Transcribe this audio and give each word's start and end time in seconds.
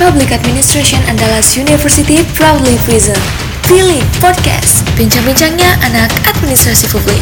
Public 0.00 0.32
Administration 0.32 0.96
Andalas 1.12 1.60
University 1.60 2.24
proudly 2.32 2.72
present. 2.88 3.20
Pilih 3.68 4.00
Podcast. 4.16 4.80
Bincang-bincangnya 4.96 5.76
anak 5.84 6.08
administrasi 6.24 6.88
publik. 6.88 7.20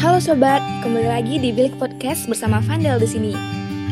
Halo 0.00 0.16
sobat, 0.24 0.64
kembali 0.80 1.04
lagi 1.04 1.36
di 1.36 1.52
Bilik 1.52 1.76
Podcast 1.76 2.24
bersama 2.24 2.64
Vandal 2.64 2.96
di 2.96 3.08
sini. 3.12 3.32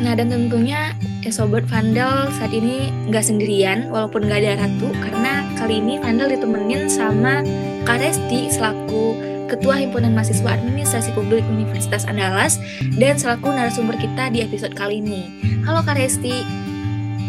Nah 0.01 0.17
dan 0.17 0.33
tentunya 0.33 0.97
ya 1.21 1.29
sobat 1.29 1.69
Vandal 1.69 2.33
saat 2.41 2.57
ini 2.57 2.89
nggak 3.13 3.21
sendirian 3.21 3.93
walaupun 3.93 4.25
nggak 4.25 4.49
ada 4.49 4.65
Ratu 4.65 4.97
karena 4.97 5.45
kali 5.61 5.85
ini 5.85 6.01
Vandal 6.01 6.33
ditemenin 6.33 6.89
sama 6.89 7.45
Kak 7.85 8.01
Resti 8.01 8.49
selaku 8.49 9.34
Ketua 9.45 9.77
Himpunan 9.77 10.17
Mahasiswa 10.17 10.57
Administrasi 10.57 11.13
Publik 11.13 11.45
Universitas 11.53 12.09
Andalas 12.09 12.57
dan 12.97 13.21
selaku 13.21 13.53
narasumber 13.53 13.93
kita 14.01 14.33
di 14.33 14.41
episode 14.41 14.73
kali 14.73 15.05
ini. 15.05 15.29
Halo 15.69 15.85
Kak 15.85 16.01
Resti. 16.01 16.41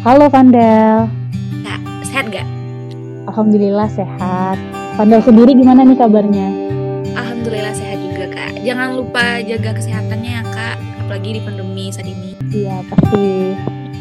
Halo 0.08 0.32
Vandal. 0.32 1.12
Kak, 1.68 1.82
sehat 2.08 2.32
gak? 2.32 2.48
Alhamdulillah 3.28 3.91
sehat. 3.91 4.55
Vandal 4.96 5.20
sendiri 5.20 5.52
gimana 5.52 5.84
nih 5.84 5.98
kabarnya? 6.00 6.48
Alhamdulillah 7.20 7.76
sehat 7.76 8.00
juga 8.00 8.32
Kak. 8.32 8.63
Jangan 8.63 8.90
lupa 8.96 9.44
jaga 9.44 9.76
kesehatannya 9.76 10.32
ya 10.40 10.44
Kak, 10.48 10.76
apalagi 11.04 11.30
di 11.36 11.41
pandemi 11.44 11.91
saat 11.91 12.08
ini. 12.08 12.32
Iya 12.55 12.80
pasti. 12.88 13.27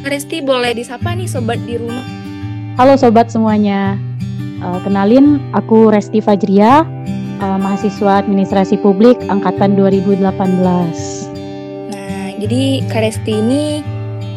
Kak 0.07 0.11
Resti 0.15 0.39
boleh 0.39 0.71
disapa 0.71 1.19
nih 1.19 1.27
sobat 1.27 1.59
di 1.67 1.83
rumah. 1.83 2.07
Halo 2.79 2.95
sobat 2.95 3.35
semuanya. 3.35 3.99
Uh, 4.63 4.81
kenalin, 4.81 5.43
aku 5.53 5.93
Resti 5.93 6.25
Fajria, 6.25 6.89
uh, 7.45 7.59
mahasiswa 7.61 8.25
administrasi 8.25 8.81
publik 8.81 9.21
angkatan 9.29 9.77
2018. 9.77 10.25
Nah, 11.93 12.27
jadi 12.41 12.63
Kak 12.89 13.05
Resti 13.05 13.33
ini 13.37 13.85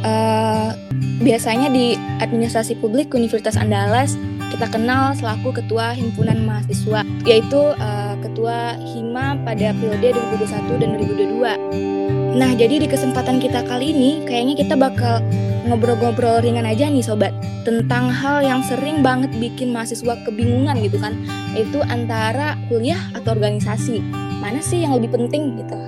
uh, 0.04 0.76
biasanya 1.24 1.72
di 1.72 1.96
administrasi 2.20 2.76
publik 2.84 3.16
Universitas 3.16 3.56
Andalas 3.56 4.20
kita 4.48 4.72
kenal 4.72 5.12
selaku 5.12 5.52
ketua 5.52 5.92
himpunan 5.92 6.40
mahasiswa, 6.48 7.04
yaitu 7.28 7.60
uh, 7.60 8.16
ketua 8.24 8.80
Hima 8.80 9.36
pada 9.44 9.76
periode 9.76 10.16
2021 10.40 10.82
dan 10.82 10.90
2022. 10.96 11.97
Nah, 12.38 12.54
jadi 12.54 12.78
di 12.78 12.86
kesempatan 12.86 13.42
kita 13.42 13.66
kali 13.66 13.90
ini, 13.90 14.22
kayaknya 14.30 14.62
kita 14.62 14.78
bakal 14.78 15.26
ngobrol-ngobrol 15.66 16.38
ringan 16.46 16.70
aja 16.70 16.86
nih 16.86 17.02
sobat 17.02 17.34
tentang 17.66 18.14
hal 18.14 18.46
yang 18.46 18.62
sering 18.62 19.02
banget 19.02 19.34
bikin 19.42 19.74
mahasiswa 19.74 20.22
kebingungan 20.22 20.78
gitu 20.86 21.02
kan. 21.02 21.18
Itu 21.58 21.82
antara 21.90 22.54
kuliah 22.70 23.02
atau 23.18 23.34
organisasi. 23.34 24.06
Mana 24.38 24.62
sih 24.62 24.86
yang 24.86 24.94
lebih 24.94 25.18
penting 25.18 25.58
gitu? 25.58 25.82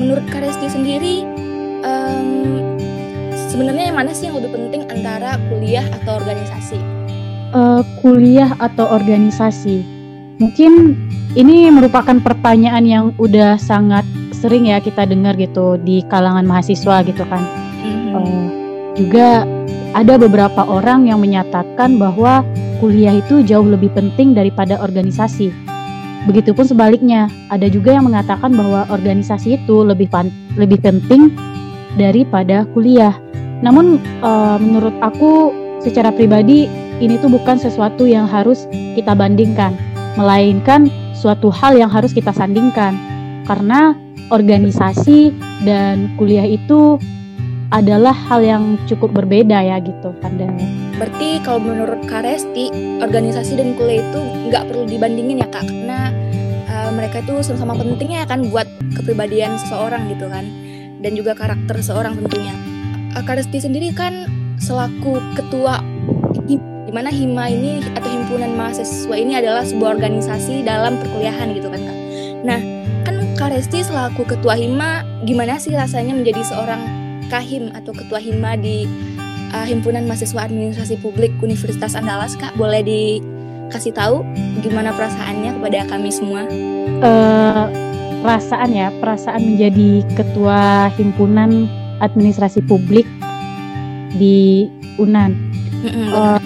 Menurut 0.00 0.24
Karesti 0.32 0.72
sendiri 0.72 1.28
um, 1.84 2.64
sebenarnya 3.52 3.92
yang 3.92 4.00
mana 4.00 4.16
sih 4.16 4.32
yang 4.32 4.40
lebih 4.40 4.56
penting 4.56 4.88
antara 4.88 5.36
kuliah 5.52 5.84
atau 6.00 6.16
organisasi? 6.16 6.80
Uh, 7.52 7.84
kuliah 8.00 8.56
atau 8.56 8.88
organisasi? 8.88 9.84
Mungkin 10.40 10.96
ini 11.36 11.68
merupakan 11.68 12.16
pertanyaan 12.24 12.84
yang 12.88 13.04
udah 13.20 13.60
sangat 13.60 14.02
sering 14.44 14.68
ya 14.68 14.76
kita 14.84 15.08
dengar 15.08 15.32
gitu 15.40 15.80
di 15.80 16.04
kalangan 16.12 16.44
mahasiswa 16.44 17.00
gitu 17.08 17.24
kan 17.24 17.40
mm-hmm. 17.80 18.12
uh, 18.12 18.44
juga 19.00 19.48
ada 19.94 20.18
beberapa 20.18 20.66
orang 20.66 21.06
yang 21.06 21.22
menyatakan 21.22 21.96
bahwa 21.96 22.44
kuliah 22.82 23.16
itu 23.16 23.46
jauh 23.46 23.64
lebih 23.64 23.94
penting 23.94 24.34
daripada 24.34 24.76
organisasi. 24.82 25.54
Begitupun 26.26 26.66
sebaliknya, 26.66 27.30
ada 27.48 27.70
juga 27.70 27.94
yang 27.94 28.10
mengatakan 28.10 28.50
bahwa 28.52 28.88
organisasi 28.90 29.60
itu 29.62 29.86
lebih 29.86 30.10
lebih 30.58 30.82
penting 30.82 31.30
daripada 31.94 32.66
kuliah. 32.74 33.14
Namun 33.62 34.02
e, 34.02 34.30
menurut 34.58 34.92
aku 34.98 35.52
secara 35.84 36.10
pribadi 36.10 36.66
ini 36.98 37.20
tuh 37.20 37.30
bukan 37.30 37.60
sesuatu 37.60 38.08
yang 38.08 38.24
harus 38.24 38.66
kita 38.96 39.12
bandingkan, 39.14 39.76
melainkan 40.16 40.88
suatu 41.14 41.52
hal 41.52 41.76
yang 41.76 41.92
harus 41.92 42.10
kita 42.10 42.32
sandingkan. 42.32 42.96
Karena 43.44 43.92
organisasi 44.32 45.34
dan 45.68 46.10
kuliah 46.16 46.46
itu 46.48 46.96
adalah 47.74 48.14
hal 48.14 48.40
yang 48.44 48.78
cukup 48.86 49.10
berbeda 49.10 49.58
ya 49.58 49.82
gitu 49.82 50.14
pandangannya. 50.22 50.94
Berarti 50.94 51.42
kalau 51.42 51.58
menurut 51.58 52.06
Kak 52.06 52.22
Resti, 52.22 52.70
organisasi 53.02 53.58
dan 53.58 53.74
kuliah 53.74 54.06
itu 54.06 54.20
nggak 54.48 54.70
perlu 54.70 54.86
dibandingin 54.86 55.42
ya 55.42 55.48
Kak, 55.50 55.66
karena 55.66 56.14
uh, 56.70 56.90
mereka 56.94 57.18
itu 57.26 57.42
sama-sama 57.42 57.74
pentingnya 57.82 58.22
kan 58.30 58.46
buat 58.46 58.70
kepribadian 58.94 59.58
seseorang 59.58 60.06
gitu 60.06 60.30
kan, 60.30 60.46
dan 61.02 61.18
juga 61.18 61.34
karakter 61.34 61.82
seseorang 61.82 62.14
tentunya. 62.22 62.54
Uh, 63.18 63.22
Kak 63.26 63.42
Resti 63.42 63.58
sendiri 63.58 63.90
kan 63.90 64.30
selaku 64.62 65.18
ketua 65.34 65.82
di 66.46 66.62
mana 66.94 67.10
Hima 67.10 67.50
ini 67.50 67.82
atau 67.98 68.06
himpunan 68.06 68.54
mahasiswa 68.54 69.16
ini 69.18 69.34
adalah 69.34 69.66
sebuah 69.66 69.98
organisasi 69.98 70.62
dalam 70.62 70.94
perkuliahan 71.02 71.58
gitu 71.58 71.66
kan 71.74 71.82
Kak. 71.82 71.98
Nah, 72.46 72.60
kan 73.34 73.50
Kak 73.50 73.58
Resti 73.58 73.82
selaku 73.82 74.22
ketua 74.30 74.54
Hima, 74.54 75.02
gimana 75.26 75.58
sih 75.58 75.74
rasanya 75.74 76.14
menjadi 76.14 76.46
seorang 76.46 76.78
Kahim 77.26 77.74
atau 77.74 77.90
Ketua 77.90 78.22
Hima 78.22 78.54
di 78.54 78.86
uh, 79.50 79.66
Himpunan 79.66 80.06
Mahasiswa 80.06 80.46
Administrasi 80.46 81.02
Publik 81.02 81.34
Universitas 81.42 81.98
Andalas, 81.98 82.38
Kak. 82.38 82.54
Boleh 82.54 82.86
dikasih 82.86 83.90
tahu 83.90 84.22
gimana 84.62 84.94
perasaannya 84.94 85.50
kepada 85.58 85.82
kami 85.90 86.14
semua? 86.14 86.46
Uh, 87.02 87.66
perasaan 88.22 88.70
ya, 88.70 88.94
perasaan 89.02 89.42
menjadi 89.42 90.06
Ketua 90.14 90.94
Himpunan 90.94 91.66
Administrasi 92.06 92.62
Publik 92.70 93.08
di 94.14 94.70
Unan. 94.94 95.34
Uh, 96.14 96.38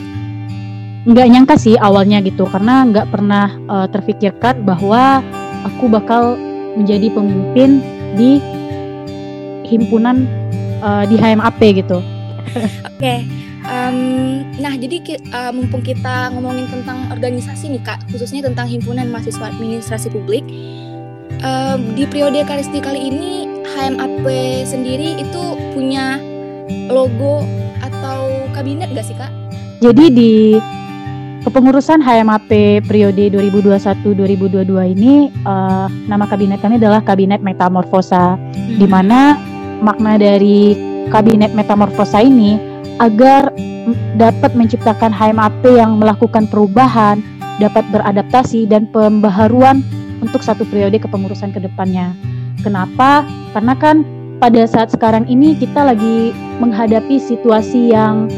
nggak 1.04 1.28
nyangka 1.36 1.60
sih 1.60 1.76
awalnya 1.76 2.24
gitu, 2.24 2.48
karena 2.48 2.88
nggak 2.88 3.12
pernah 3.12 3.52
uh, 3.68 3.84
terfikirkan 3.92 4.64
bahwa 4.64 5.20
aku 5.68 5.84
bakal 5.92 6.40
menjadi 6.78 7.10
pemimpin 7.10 7.82
di 8.14 8.38
himpunan 9.68 10.24
uh, 10.80 11.04
di 11.04 11.18
HMAP 11.18 11.60
gitu. 11.84 11.98
Oke. 11.98 12.96
Okay. 12.96 13.20
Um, 13.68 14.48
nah, 14.56 14.72
jadi 14.80 15.20
uh, 15.28 15.52
mumpung 15.52 15.84
kita 15.84 16.32
ngomongin 16.32 16.64
tentang 16.72 17.12
organisasi 17.12 17.68
nih 17.76 17.82
kak, 17.84 18.00
khususnya 18.08 18.40
tentang 18.48 18.64
himpunan 18.64 19.12
mahasiswa 19.12 19.52
administrasi 19.52 20.08
publik, 20.08 20.40
uh, 21.44 21.76
di 21.92 22.08
periode 22.08 22.40
Karisti 22.48 22.80
kali 22.80 23.12
ini 23.12 23.60
HMAP 23.68 24.24
sendiri 24.64 25.20
itu 25.20 25.42
punya 25.76 26.16
logo 26.88 27.44
atau 27.84 28.48
kabinet 28.56 28.88
gak 28.96 29.04
sih 29.04 29.16
kak? 29.20 29.28
Jadi 29.84 30.04
di 30.16 30.32
kepengurusan 31.48 32.04
HMAP 32.04 32.84
periode 32.84 33.32
2021-2022 33.32 34.68
ini 34.92 35.32
uh, 35.48 35.88
nama 36.04 36.28
kabinet 36.28 36.60
kami 36.60 36.76
adalah 36.76 37.00
Kabinet 37.00 37.40
Metamorfosa, 37.40 38.36
hmm. 38.36 38.76
di 38.76 38.84
mana 38.84 39.32
makna 39.80 40.20
dari 40.20 40.76
kabinet 41.08 41.56
metamorfosa 41.56 42.20
ini 42.20 42.60
agar 43.00 43.48
dapat 44.20 44.52
menciptakan 44.52 45.08
HMAP 45.08 45.64
yang 45.72 45.96
melakukan 45.96 46.44
perubahan, 46.52 47.24
dapat 47.56 47.88
beradaptasi 47.96 48.68
dan 48.68 48.84
pembaharuan 48.92 49.80
untuk 50.20 50.44
satu 50.44 50.68
periode 50.68 51.00
kepengurusan 51.00 51.56
ke 51.56 51.64
depannya. 51.64 52.12
Kenapa? 52.60 53.24
Karena 53.56 53.72
kan 53.72 54.04
pada 54.36 54.68
saat 54.68 54.92
sekarang 54.92 55.24
ini 55.24 55.56
kita 55.56 55.80
lagi 55.80 56.36
menghadapi 56.60 57.16
situasi 57.16 57.96
yang 57.96 58.28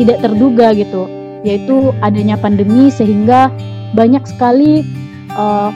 tidak 0.00 0.24
terduga 0.24 0.72
gitu, 0.72 1.17
yaitu 1.46 1.94
adanya 2.02 2.38
pandemi 2.38 2.90
sehingga 2.90 3.52
banyak 3.94 4.22
sekali 4.26 4.84
uh, 5.34 5.70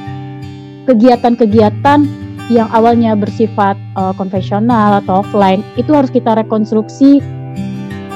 kegiatan-kegiatan 0.90 2.04
yang 2.50 2.68
awalnya 2.74 3.14
bersifat 3.14 3.78
uh, 3.94 4.10
konvensional 4.18 4.98
atau 5.04 5.22
offline 5.22 5.62
itu 5.78 5.94
harus 5.94 6.10
kita 6.10 6.34
rekonstruksi 6.34 7.22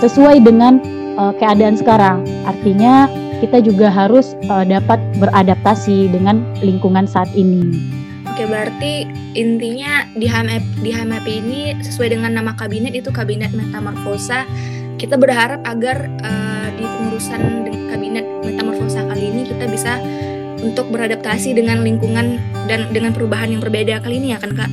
sesuai 0.03 0.43
dengan 0.45 0.83
uh, 1.17 1.33
keadaan 1.39 1.79
sekarang. 1.79 2.27
Artinya 2.45 3.09
kita 3.41 3.63
juga 3.63 3.89
harus 3.89 4.37
uh, 4.49 4.65
dapat 4.65 4.99
beradaptasi 5.21 6.11
dengan 6.11 6.43
lingkungan 6.61 7.09
saat 7.09 7.31
ini. 7.33 7.97
Oke, 8.37 8.45
berarti 8.45 9.09
intinya 9.33 10.05
di 10.13 10.29
HMP 10.29 10.85
di 10.85 10.91
HMP 10.93 11.27
ini 11.41 11.61
sesuai 11.81 12.13
dengan 12.13 12.37
nama 12.37 12.53
kabinet 12.53 12.93
itu 12.93 13.09
kabinet 13.09 13.49
metamorfosa. 13.57 14.45
Kita 14.97 15.21
berharap 15.21 15.61
agar 15.69 16.09
uh, 16.25 16.69
di 16.73 16.85
pengurusan 16.85 17.69
kabinet 17.93 18.25
metamorfosa 18.41 19.05
kali 19.05 19.29
ini 19.29 19.45
kita 19.45 19.69
bisa 19.69 20.01
untuk 20.65 20.89
beradaptasi 20.89 21.53
dengan 21.53 21.85
lingkungan 21.85 22.41
dan 22.65 22.89
dengan 22.97 23.13
perubahan 23.13 23.53
yang 23.53 23.61
berbeda 23.61 24.01
kali 24.01 24.17
ini 24.17 24.33
ya 24.33 24.41
kan 24.41 24.57
kak? 24.57 24.73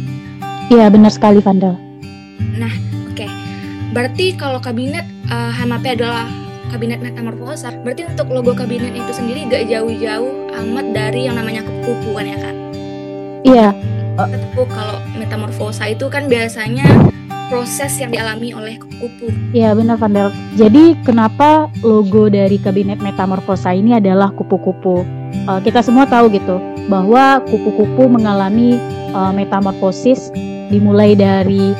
Iya 0.71 0.87
benar 0.87 1.11
sekali 1.11 1.43
Vandal. 1.43 1.75
Nah 2.55 2.71
oke, 3.03 3.19
okay. 3.19 3.29
berarti 3.91 4.39
kalau 4.39 4.63
kabinet 4.63 5.03
uh, 5.27 5.51
eh, 5.51 5.51
HMAP 5.59 5.85
adalah 5.99 6.31
kabinet 6.71 7.03
metamorfosa, 7.03 7.75
berarti 7.83 8.07
untuk 8.07 8.31
logo 8.31 8.55
kabinet 8.55 8.95
itu 8.95 9.11
sendiri 9.11 9.43
gak 9.51 9.67
jauh-jauh 9.67 10.55
amat 10.55 10.85
dari 10.95 11.27
yang 11.27 11.35
namanya 11.35 11.67
kupu 11.83 12.15
kan 12.15 12.25
ya 12.25 12.37
kak? 12.39 12.55
Iya, 13.43 13.67
uh, 14.15 14.27
tahu 14.55 14.63
kalau 14.71 15.03
metamorfosa 15.19 15.91
itu 15.91 16.07
kan 16.07 16.31
biasanya 16.31 16.87
proses 17.51 17.95
yang 17.99 18.11
dialami 18.13 18.55
oleh 18.55 18.75
kupu-kupu. 18.79 19.27
Iya 19.51 19.75
benar 19.75 19.99
Vandel. 19.99 20.29
Jadi 20.55 20.95
kenapa 21.03 21.67
logo 21.83 22.31
dari 22.31 22.59
kabinet 22.59 22.99
metamorfosa 23.03 23.73
ini 23.75 23.97
adalah 23.97 24.31
kupu-kupu? 24.35 25.03
Uh, 25.49 25.59
kita 25.63 25.83
semua 25.83 26.05
tahu 26.07 26.29
gitu 26.31 26.61
bahwa 26.87 27.41
kupu-kupu 27.47 28.11
mengalami 28.11 28.79
uh, 29.15 29.31
metamorfosis 29.31 30.31
dimulai 30.71 31.13
dari 31.13 31.75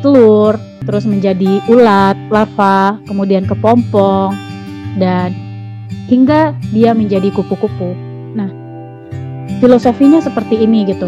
telur, 0.00 0.56
terus 0.84 1.04
menjadi 1.04 1.60
ulat, 1.68 2.16
larva, 2.32 2.96
kemudian 3.04 3.44
kepompong, 3.44 4.32
dan 4.96 5.36
hingga 6.08 6.56
dia 6.72 6.96
menjadi 6.96 7.28
kupu-kupu. 7.30 7.92
Nah, 8.32 8.48
filosofinya 9.60 10.24
seperti 10.24 10.64
ini 10.64 10.88
gitu. 10.88 11.06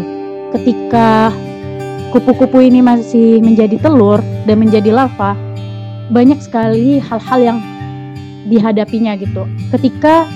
Ketika 0.53 1.33
kupu-kupu 2.13 2.61
ini 2.61 2.85
masih 2.85 3.41
menjadi 3.41 3.81
telur 3.81 4.21
dan 4.45 4.61
menjadi 4.61 4.93
larva, 4.93 5.33
banyak 6.13 6.37
sekali 6.45 7.01
hal-hal 7.01 7.39
yang 7.41 7.59
dihadapinya 8.45 9.17
gitu. 9.17 9.49
Ketika 9.73 10.29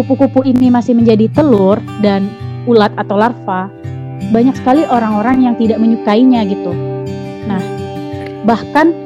kupu-kupu 0.00 0.40
ini 0.48 0.72
masih 0.72 0.96
menjadi 0.96 1.28
telur 1.28 1.76
dan 2.00 2.24
ulat 2.64 2.88
atau 2.96 3.20
larva, 3.20 3.68
banyak 4.32 4.56
sekali 4.56 4.88
orang-orang 4.88 5.44
yang 5.44 5.54
tidak 5.60 5.76
menyukainya 5.76 6.40
gitu. 6.48 6.72
Nah, 7.44 7.60
bahkan 8.48 8.96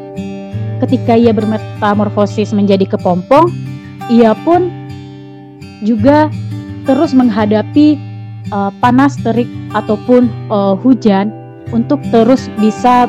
ketika 0.86 1.18
ia 1.18 1.34
bermetamorfosis 1.34 2.54
menjadi 2.54 2.94
kepompong, 2.94 3.50
ia 4.06 4.38
pun 4.46 4.70
juga 5.82 6.30
terus 6.86 7.10
menghadapi 7.10 7.98
uh, 8.54 8.70
panas 8.78 9.18
terik 9.18 9.50
ataupun 9.74 10.30
uh, 10.46 10.78
hujan 10.78 11.47
untuk 11.70 12.00
terus 12.08 12.48
bisa 12.58 13.06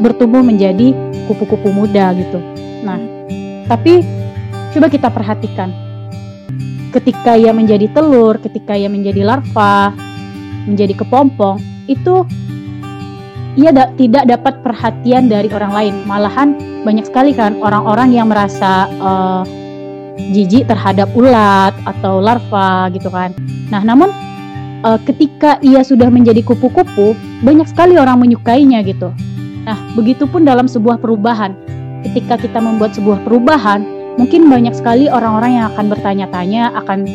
bertumbuh 0.00 0.42
menjadi 0.42 0.94
kupu-kupu 1.30 1.70
muda 1.70 2.10
gitu. 2.16 2.38
Nah, 2.82 2.98
tapi 3.70 4.02
coba 4.74 4.86
kita 4.90 5.08
perhatikan. 5.12 5.70
Ketika 6.92 7.40
ia 7.40 7.56
menjadi 7.56 7.88
telur, 7.88 8.36
ketika 8.36 8.76
ia 8.76 8.90
menjadi 8.90 9.24
larva, 9.24 9.96
menjadi 10.68 10.92
kepompong, 11.04 11.56
itu 11.88 12.28
ia 13.56 13.72
da 13.72 13.88
tidak 13.96 14.28
dapat 14.28 14.60
perhatian 14.60 15.28
dari 15.28 15.48
orang 15.52 15.72
lain. 15.72 15.94
Malahan 16.04 16.56
banyak 16.84 17.08
sekali 17.08 17.32
kan 17.32 17.56
orang-orang 17.60 18.12
yang 18.12 18.28
merasa 18.28 18.88
uh, 19.00 19.44
jijik 20.32 20.68
terhadap 20.68 21.08
ulat 21.16 21.72
atau 21.88 22.20
larva 22.20 22.92
gitu 22.92 23.08
kan. 23.08 23.32
Nah, 23.72 23.80
namun 23.80 24.12
uh, 24.84 24.98
ketika 25.02 25.58
ia 25.62 25.80
sudah 25.82 26.10
menjadi 26.10 26.42
kupu-kupu, 26.44 27.14
banyak 27.42 27.66
sekali 27.70 27.96
orang 27.96 28.20
menyukainya 28.20 28.82
gitu. 28.84 29.14
Nah, 29.62 29.78
begitupun 29.94 30.42
dalam 30.42 30.66
sebuah 30.66 30.98
perubahan. 30.98 31.54
Ketika 32.02 32.34
kita 32.34 32.58
membuat 32.58 32.98
sebuah 32.98 33.22
perubahan, 33.22 33.86
mungkin 34.18 34.50
banyak 34.50 34.74
sekali 34.74 35.06
orang-orang 35.06 35.62
yang 35.62 35.66
akan 35.70 35.86
bertanya-tanya, 35.86 36.74
akan 36.82 37.06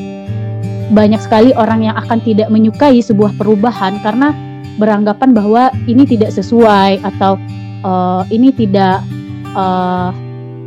banyak 0.96 1.20
sekali 1.20 1.52
orang 1.52 1.84
yang 1.84 1.96
akan 2.00 2.24
tidak 2.24 2.48
menyukai 2.48 3.04
sebuah 3.04 3.36
perubahan 3.36 4.00
karena 4.00 4.32
beranggapan 4.80 5.36
bahwa 5.36 5.76
ini 5.84 6.08
tidak 6.08 6.32
sesuai 6.32 7.04
atau 7.04 7.36
uh, 7.84 8.24
ini 8.32 8.56
tidak 8.56 9.04
uh, 9.52 10.16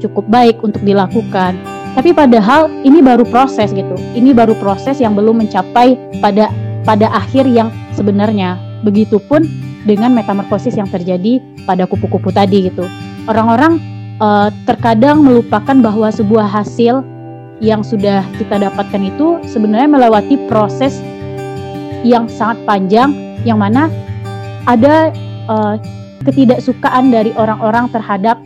cukup 0.05 0.29
baik 0.29 0.61
untuk 0.61 0.85
dilakukan. 0.85 1.57
Tapi 1.97 2.15
padahal 2.15 2.71
ini 2.85 3.03
baru 3.03 3.25
proses 3.27 3.73
gitu. 3.73 3.97
Ini 4.15 4.37
baru 4.37 4.55
proses 4.61 5.01
yang 5.01 5.17
belum 5.17 5.43
mencapai 5.43 6.21
pada 6.23 6.53
pada 6.91 7.07
akhir 7.15 7.47
yang 7.47 7.71
sebenarnya. 7.95 8.59
Begitupun 8.83 9.47
dengan 9.87 10.11
metamorfosis 10.11 10.75
yang 10.75 10.91
terjadi 10.91 11.39
pada 11.63 11.87
kupu-kupu 11.87 12.35
tadi 12.35 12.67
gitu. 12.67 12.83
Orang-orang 13.31 13.79
uh, 14.19 14.51
terkadang 14.67 15.23
melupakan 15.23 15.79
bahwa 15.79 16.11
sebuah 16.11 16.51
hasil 16.51 17.07
yang 17.63 17.87
sudah 17.87 18.27
kita 18.41 18.59
dapatkan 18.59 19.03
itu 19.07 19.39
sebenarnya 19.47 19.87
melewati 19.87 20.35
proses 20.49 20.99
yang 22.03 22.27
sangat 22.27 22.59
panjang 22.65 23.13
yang 23.45 23.61
mana 23.61 23.93
ada 24.65 25.13
uh, 25.47 25.77
ketidaksukaan 26.25 27.13
dari 27.13 27.33
orang-orang 27.37 27.89
terhadap 27.93 28.41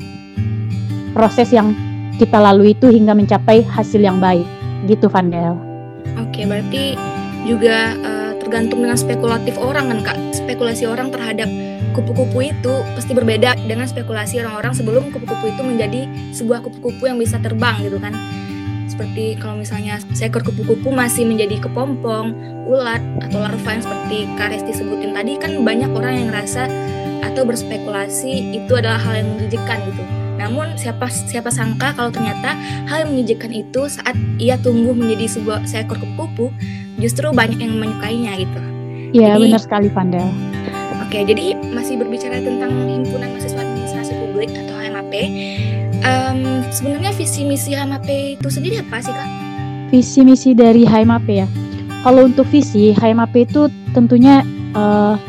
proses 1.14 1.54
yang 1.54 1.74
kita 2.18 2.38
lalui 2.38 2.74
itu 2.74 2.90
hingga 2.90 3.14
mencapai 3.14 3.62
hasil 3.62 4.02
yang 4.02 4.18
baik 4.18 4.46
gitu 4.90 5.06
Vandel. 5.10 5.58
Oke, 6.18 6.46
berarti 6.46 6.94
juga 7.46 7.94
uh, 8.02 8.23
tergantung 8.54 8.86
dengan 8.86 8.94
spekulatif 8.94 9.58
orang 9.58 9.90
kan 9.90 10.14
kak 10.14 10.18
spekulasi 10.30 10.86
orang 10.86 11.10
terhadap 11.10 11.50
kupu-kupu 11.90 12.54
itu 12.54 12.70
pasti 12.94 13.10
berbeda 13.10 13.58
dengan 13.66 13.82
spekulasi 13.90 14.38
orang-orang 14.46 14.70
sebelum 14.70 15.10
kupu-kupu 15.10 15.50
itu 15.50 15.62
menjadi 15.66 16.06
sebuah 16.30 16.62
kupu-kupu 16.62 17.10
yang 17.10 17.18
bisa 17.18 17.42
terbang 17.42 17.82
gitu 17.82 17.98
kan 17.98 18.14
seperti 18.86 19.34
kalau 19.42 19.58
misalnya 19.58 19.98
seekor 20.14 20.46
kupu-kupu 20.46 20.94
masih 20.94 21.26
menjadi 21.26 21.66
kepompong, 21.66 22.30
ulat 22.70 23.02
atau 23.26 23.42
larva 23.42 23.74
yang 23.74 23.82
seperti 23.82 24.30
Kares 24.38 24.62
disebutin 24.62 25.10
tadi 25.10 25.34
kan 25.34 25.50
banyak 25.66 25.90
orang 25.90 26.14
yang 26.14 26.26
ngerasa 26.30 26.70
atau 27.26 27.42
berspekulasi 27.42 28.54
itu 28.54 28.70
adalah 28.70 29.02
hal 29.02 29.18
yang 29.18 29.34
menjijikkan 29.34 29.82
gitu. 29.90 30.02
Namun 30.38 30.78
siapa 30.78 31.10
siapa 31.10 31.50
sangka 31.50 31.90
kalau 31.98 32.14
ternyata 32.14 32.54
hal 32.86 33.02
yang 33.02 33.18
menyejukkan 33.18 33.50
itu 33.50 33.90
saat 33.90 34.14
ia 34.38 34.54
tumbuh 34.62 34.94
menjadi 34.94 35.26
sebuah 35.42 35.66
seekor 35.66 35.98
kupu-kupu 35.98 36.54
justru 37.04 37.28
banyak 37.28 37.60
yang 37.60 37.76
menyukainya 37.76 38.32
gitu. 38.40 38.60
Iya 39.12 39.36
benar 39.36 39.60
sekali 39.60 39.92
Pandel. 39.92 40.24
Oke 41.04 41.20
jadi 41.28 41.52
masih 41.76 42.00
berbicara 42.00 42.40
tentang 42.40 42.72
himpunan 42.88 43.28
mahasiswa 43.36 43.60
administrasi 43.60 44.12
publik 44.16 44.48
atau 44.56 44.74
HMAP. 44.80 45.12
Um, 46.00 46.64
sebenarnya 46.72 47.12
visi 47.12 47.44
misi 47.44 47.76
HMAP 47.76 48.40
itu 48.40 48.48
sendiri 48.48 48.80
apa 48.80 49.04
sih 49.04 49.12
kak? 49.12 49.28
Visi 49.92 50.24
misi 50.24 50.56
dari 50.56 50.88
HMAP 50.88 51.28
ya. 51.28 51.46
Kalau 52.00 52.24
untuk 52.24 52.48
visi 52.48 52.96
HMAP 52.96 53.34
itu 53.44 53.68
tentunya 53.92 54.40
uh, 54.72 55.20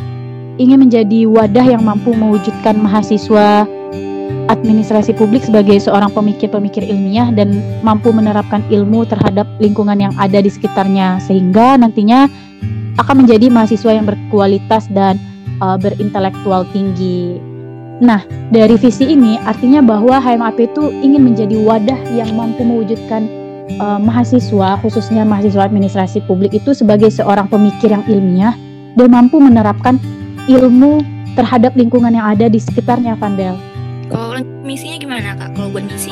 ingin 0.55 0.87
menjadi 0.87 1.27
wadah 1.27 1.67
yang 1.67 1.83
mampu 1.83 2.15
mewujudkan 2.15 2.79
mahasiswa 2.79 3.67
administrasi 4.65 5.13
publik 5.13 5.45
sebagai 5.45 5.77
seorang 5.77 6.09
pemikir-pemikir 6.09 6.81
ilmiah 6.81 7.29
dan 7.29 7.61
mampu 7.85 8.09
menerapkan 8.09 8.65
ilmu 8.73 9.05
terhadap 9.05 9.45
lingkungan 9.61 10.01
yang 10.01 10.13
ada 10.17 10.41
di 10.41 10.49
sekitarnya 10.49 11.21
sehingga 11.21 11.77
nantinya 11.77 12.25
akan 12.97 13.21
menjadi 13.21 13.53
mahasiswa 13.53 13.93
yang 13.93 14.09
berkualitas 14.09 14.89
dan 14.89 15.21
uh, 15.61 15.77
berintelektual 15.77 16.65
tinggi. 16.73 17.37
Nah, 18.01 18.25
dari 18.51 18.75
visi 18.75 19.07
ini 19.07 19.39
artinya 19.45 19.79
bahwa 19.79 20.19
HMAP 20.19 20.57
itu 20.59 20.91
ingin 20.99 21.31
menjadi 21.31 21.55
wadah 21.63 21.99
yang 22.11 22.33
mampu 22.35 22.65
mewujudkan 22.65 23.29
uh, 23.79 24.01
mahasiswa, 24.01 24.81
khususnya 24.83 25.23
mahasiswa 25.23 25.63
administrasi 25.63 26.25
publik 26.27 26.51
itu 26.57 26.75
sebagai 26.75 27.07
seorang 27.07 27.47
pemikir 27.47 27.93
yang 27.93 28.03
ilmiah 28.09 28.57
dan 28.99 29.07
mampu 29.13 29.39
menerapkan 29.39 29.95
ilmu 30.49 30.99
terhadap 31.35 31.75
lingkungan 31.75 32.15
yang 32.15 32.35
ada 32.35 32.51
di 32.51 32.59
sekitarnya, 32.59 33.15
Vandel. 33.15 33.74
Kalau 34.09 34.41
misinya 34.61 34.97
gimana 35.01 35.29
kak? 35.37 35.49
Kalau 35.57 35.69
buat 35.73 35.85
misi? 35.85 36.11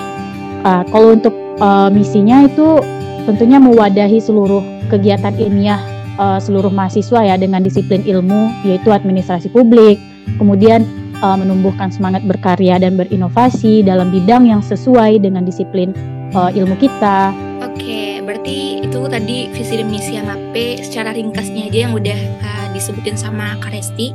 Uh, 0.63 0.83
kalau 0.89 1.13
untuk 1.13 1.35
uh, 1.59 1.91
misinya 1.91 2.47
itu 2.47 2.79
tentunya 3.27 3.59
mewadahi 3.59 4.19
seluruh 4.19 4.63
kegiatan 4.87 5.35
ilmiah 5.35 5.79
uh, 6.17 6.39
seluruh 6.39 6.69
mahasiswa 6.69 7.23
ya 7.23 7.35
dengan 7.39 7.63
disiplin 7.63 8.03
ilmu 8.03 8.51
yaitu 8.67 8.89
administrasi 8.91 9.49
publik, 9.49 9.99
kemudian 10.37 10.85
uh, 11.23 11.37
menumbuhkan 11.37 11.89
semangat 11.89 12.23
berkarya 12.25 12.77
dan 12.81 12.99
berinovasi 12.99 13.81
dalam 13.85 14.11
bidang 14.11 14.49
yang 14.49 14.61
sesuai 14.61 15.21
dengan 15.23 15.47
disiplin 15.47 15.95
uh, 16.35 16.51
ilmu 16.51 16.75
kita. 16.77 17.31
Oke, 17.63 18.19
berarti 18.21 18.83
itu 18.83 18.99
tadi 19.07 19.49
visi 19.51 19.73
dan 19.79 19.87
misi 19.89 20.13
MAP 20.19 20.55
secara 20.83 21.15
ringkasnya 21.15 21.71
aja 21.71 21.79
yang 21.89 21.93
udah 21.95 22.19
uh, 22.43 22.67
disebutin 22.75 23.15
sama 23.15 23.55
Kak 23.63 23.71
Resti. 23.71 24.11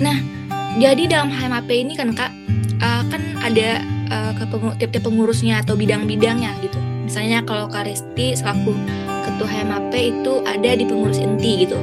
Nah, 0.00 0.16
jadi 0.80 1.08
dalam 1.08 1.28
HMAP 1.32 1.70
ini 1.70 1.94
kan 1.94 2.12
Kak 2.16 2.32
kan 3.16 3.24
ada 3.40 3.80
uh, 4.12 4.32
tiap-tiap 4.76 5.08
pengurusnya 5.08 5.64
atau 5.64 5.72
bidang-bidangnya 5.72 6.52
gitu. 6.60 6.76
Misalnya 7.08 7.40
kalau 7.48 7.70
Karisti 7.72 8.36
selaku 8.36 8.76
ketua 9.24 9.48
HMAP 9.48 9.92
itu 9.96 10.44
ada 10.44 10.70
di 10.76 10.84
pengurus 10.84 11.16
inti 11.16 11.64
gitu. 11.64 11.80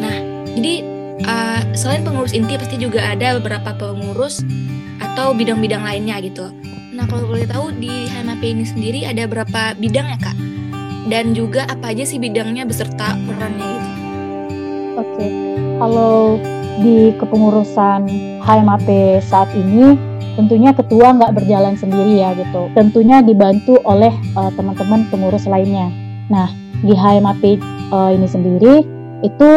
Nah, 0.00 0.16
jadi 0.56 0.74
uh, 1.28 1.60
selain 1.76 2.00
pengurus 2.00 2.32
inti 2.32 2.56
pasti 2.56 2.80
juga 2.80 3.04
ada 3.04 3.36
beberapa 3.36 3.76
pengurus 3.76 4.40
atau 5.02 5.36
bidang-bidang 5.36 5.84
lainnya 5.84 6.16
gitu. 6.24 6.48
Nah, 6.96 7.04
kalau 7.04 7.28
boleh 7.28 7.44
tahu 7.44 7.76
di 7.76 8.08
HMAP 8.08 8.42
ini 8.42 8.64
sendiri 8.64 9.00
ada 9.04 9.28
berapa 9.28 9.76
bidang 9.76 10.06
ya 10.16 10.18
kak? 10.18 10.36
Dan 11.10 11.34
juga 11.34 11.66
apa 11.66 11.90
aja 11.90 12.06
sih 12.06 12.22
bidangnya 12.22 12.62
beserta 12.64 13.18
perannya 13.26 13.66
gitu? 13.66 13.90
Oke, 15.00 15.26
kalau 15.80 16.38
di 16.80 17.10
kepengurusan 17.18 18.06
HMAP 18.44 19.18
saat 19.24 19.50
ini 19.56 20.09
tentunya 20.40 20.72
ketua 20.72 21.12
nggak 21.20 21.36
berjalan 21.36 21.76
sendiri 21.76 22.16
ya 22.16 22.32
gitu. 22.32 22.72
Tentunya 22.72 23.20
dibantu 23.20 23.76
oleh 23.84 24.10
uh, 24.40 24.48
teman-teman 24.56 25.04
pengurus 25.12 25.44
lainnya. 25.44 25.92
Nah, 26.32 26.48
di 26.80 26.96
HMAP 26.96 27.60
uh, 27.92 28.10
ini 28.16 28.24
sendiri 28.24 28.80
itu 29.20 29.50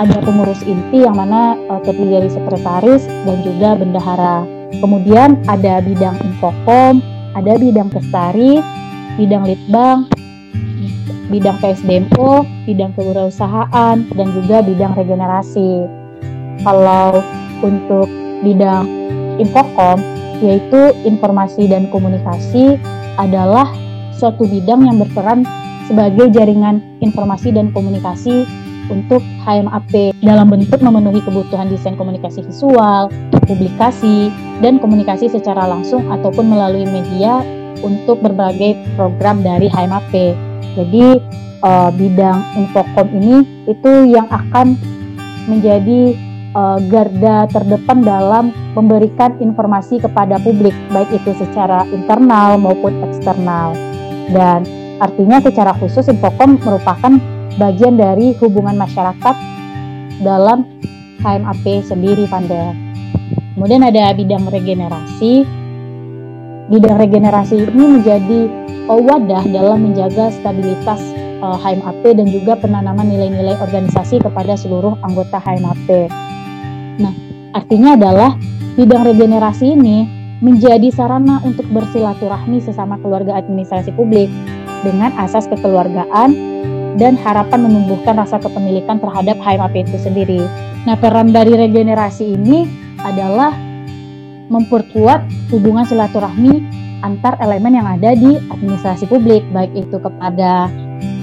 ada 0.00 0.16
pengurus 0.24 0.64
inti 0.64 1.04
yang 1.04 1.20
mana 1.20 1.52
uh, 1.68 1.80
terdiri 1.84 2.16
dari 2.16 2.28
sekretaris 2.32 3.04
dan 3.28 3.44
juga 3.44 3.76
bendahara. 3.76 4.48
Kemudian 4.80 5.36
ada 5.52 5.84
bidang 5.84 6.16
infokom, 6.24 7.04
ada 7.36 7.60
bidang 7.60 7.92
kestari, 7.92 8.64
bidang 9.20 9.44
litbang, 9.44 10.08
bidang 11.28 11.60
PSDMO, 11.60 12.44
bidang 12.64 12.96
kewirausahaan, 12.96 13.96
dan 14.00 14.28
juga 14.32 14.64
bidang 14.64 14.96
regenerasi. 14.96 15.84
Kalau 16.64 17.20
untuk 17.60 18.08
bidang 18.44 18.84
infokom, 19.40 20.00
yaitu 20.44 20.92
informasi 21.04 21.68
dan 21.70 21.88
komunikasi 21.88 22.76
adalah 23.16 23.68
suatu 24.16 24.44
bidang 24.48 24.84
yang 24.84 24.96
berperan 25.00 25.44
sebagai 25.86 26.32
jaringan 26.34 26.82
informasi 27.00 27.54
dan 27.54 27.70
komunikasi 27.70 28.44
untuk 28.86 29.22
HMAP 29.42 30.14
dalam 30.22 30.46
bentuk 30.50 30.78
memenuhi 30.78 31.18
kebutuhan 31.22 31.66
desain 31.70 31.98
komunikasi 31.98 32.42
visual, 32.46 33.10
publikasi, 33.46 34.30
dan 34.62 34.78
komunikasi 34.78 35.26
secara 35.26 35.66
langsung 35.66 36.06
ataupun 36.10 36.46
melalui 36.46 36.86
media 36.86 37.42
untuk 37.82 38.22
berbagai 38.22 38.78
program 38.94 39.42
dari 39.42 39.66
HMAP. 39.66 40.12
Jadi 40.76 41.04
uh, 41.66 41.90
bidang 41.94 42.38
infokom 42.56 43.08
ini 43.10 43.36
itu 43.66 43.92
yang 44.06 44.28
akan 44.30 44.78
menjadi 45.46 46.14
uh, 46.56 46.78
garda 46.88 47.44
terdepan 47.52 48.00
dalam 48.00 48.50
memberikan 48.72 49.36
informasi 49.36 50.00
kepada 50.00 50.40
publik 50.40 50.72
baik 50.88 51.12
itu 51.12 51.36
secara 51.36 51.84
internal 51.92 52.56
maupun 52.56 52.96
eksternal. 53.04 53.76
Dan 54.32 54.64
artinya 54.98 55.38
secara 55.44 55.76
khusus 55.76 56.08
infokom 56.08 56.56
merupakan 56.64 57.20
bagian 57.60 58.00
dari 58.00 58.32
hubungan 58.40 58.80
masyarakat 58.80 59.36
dalam 60.24 60.64
HMAP 61.20 61.84
sendiri 61.84 62.24
Pandel. 62.26 62.72
Kemudian 63.56 63.84
ada 63.84 64.12
bidang 64.12 64.48
regenerasi. 64.48 65.44
Bidang 66.66 66.98
regenerasi 66.98 67.62
ini 67.62 67.84
menjadi 68.00 68.40
wadah 68.90 69.44
dalam 69.50 69.86
menjaga 69.86 70.34
stabilitas 70.34 70.98
uh, 71.40 71.54
eh, 71.54 71.58
HMAP 71.62 72.02
dan 72.04 72.28
juga 72.30 72.58
penanaman 72.58 73.06
nilai-nilai 73.06 73.58
organisasi 73.58 74.22
kepada 74.22 74.58
seluruh 74.58 74.98
anggota 75.06 75.38
HMAP. 75.38 76.10
Nah, 77.00 77.12
artinya 77.52 77.96
adalah 77.96 78.36
bidang 78.76 79.02
regenerasi 79.08 79.76
ini 79.76 80.08
menjadi 80.44 80.92
sarana 80.92 81.40
untuk 81.44 81.64
bersilaturahmi 81.72 82.60
sesama 82.60 83.00
keluarga 83.00 83.40
administrasi 83.40 83.92
publik 83.96 84.28
dengan 84.84 85.12
asas 85.16 85.48
kekeluargaan 85.48 86.36
dan 87.00 87.16
harapan 87.16 87.64
menumbuhkan 87.68 88.16
rasa 88.16 88.40
kepemilikan 88.40 89.00
terhadap 89.00 89.36
HMAP 89.40 89.88
itu 89.88 89.96
sendiri. 90.00 90.40
Nah, 90.84 90.96
peran 90.96 91.32
dari 91.32 91.56
regenerasi 91.56 92.36
ini 92.36 92.68
adalah 93.00 93.52
memperkuat 94.46 95.50
hubungan 95.52 95.84
silaturahmi 95.84 96.62
antar 97.04 97.36
elemen 97.42 97.76
yang 97.76 97.88
ada 97.88 98.16
di 98.16 98.40
administrasi 98.48 99.04
publik, 99.10 99.44
baik 99.52 99.72
itu 99.76 99.96
kepada 100.00 100.70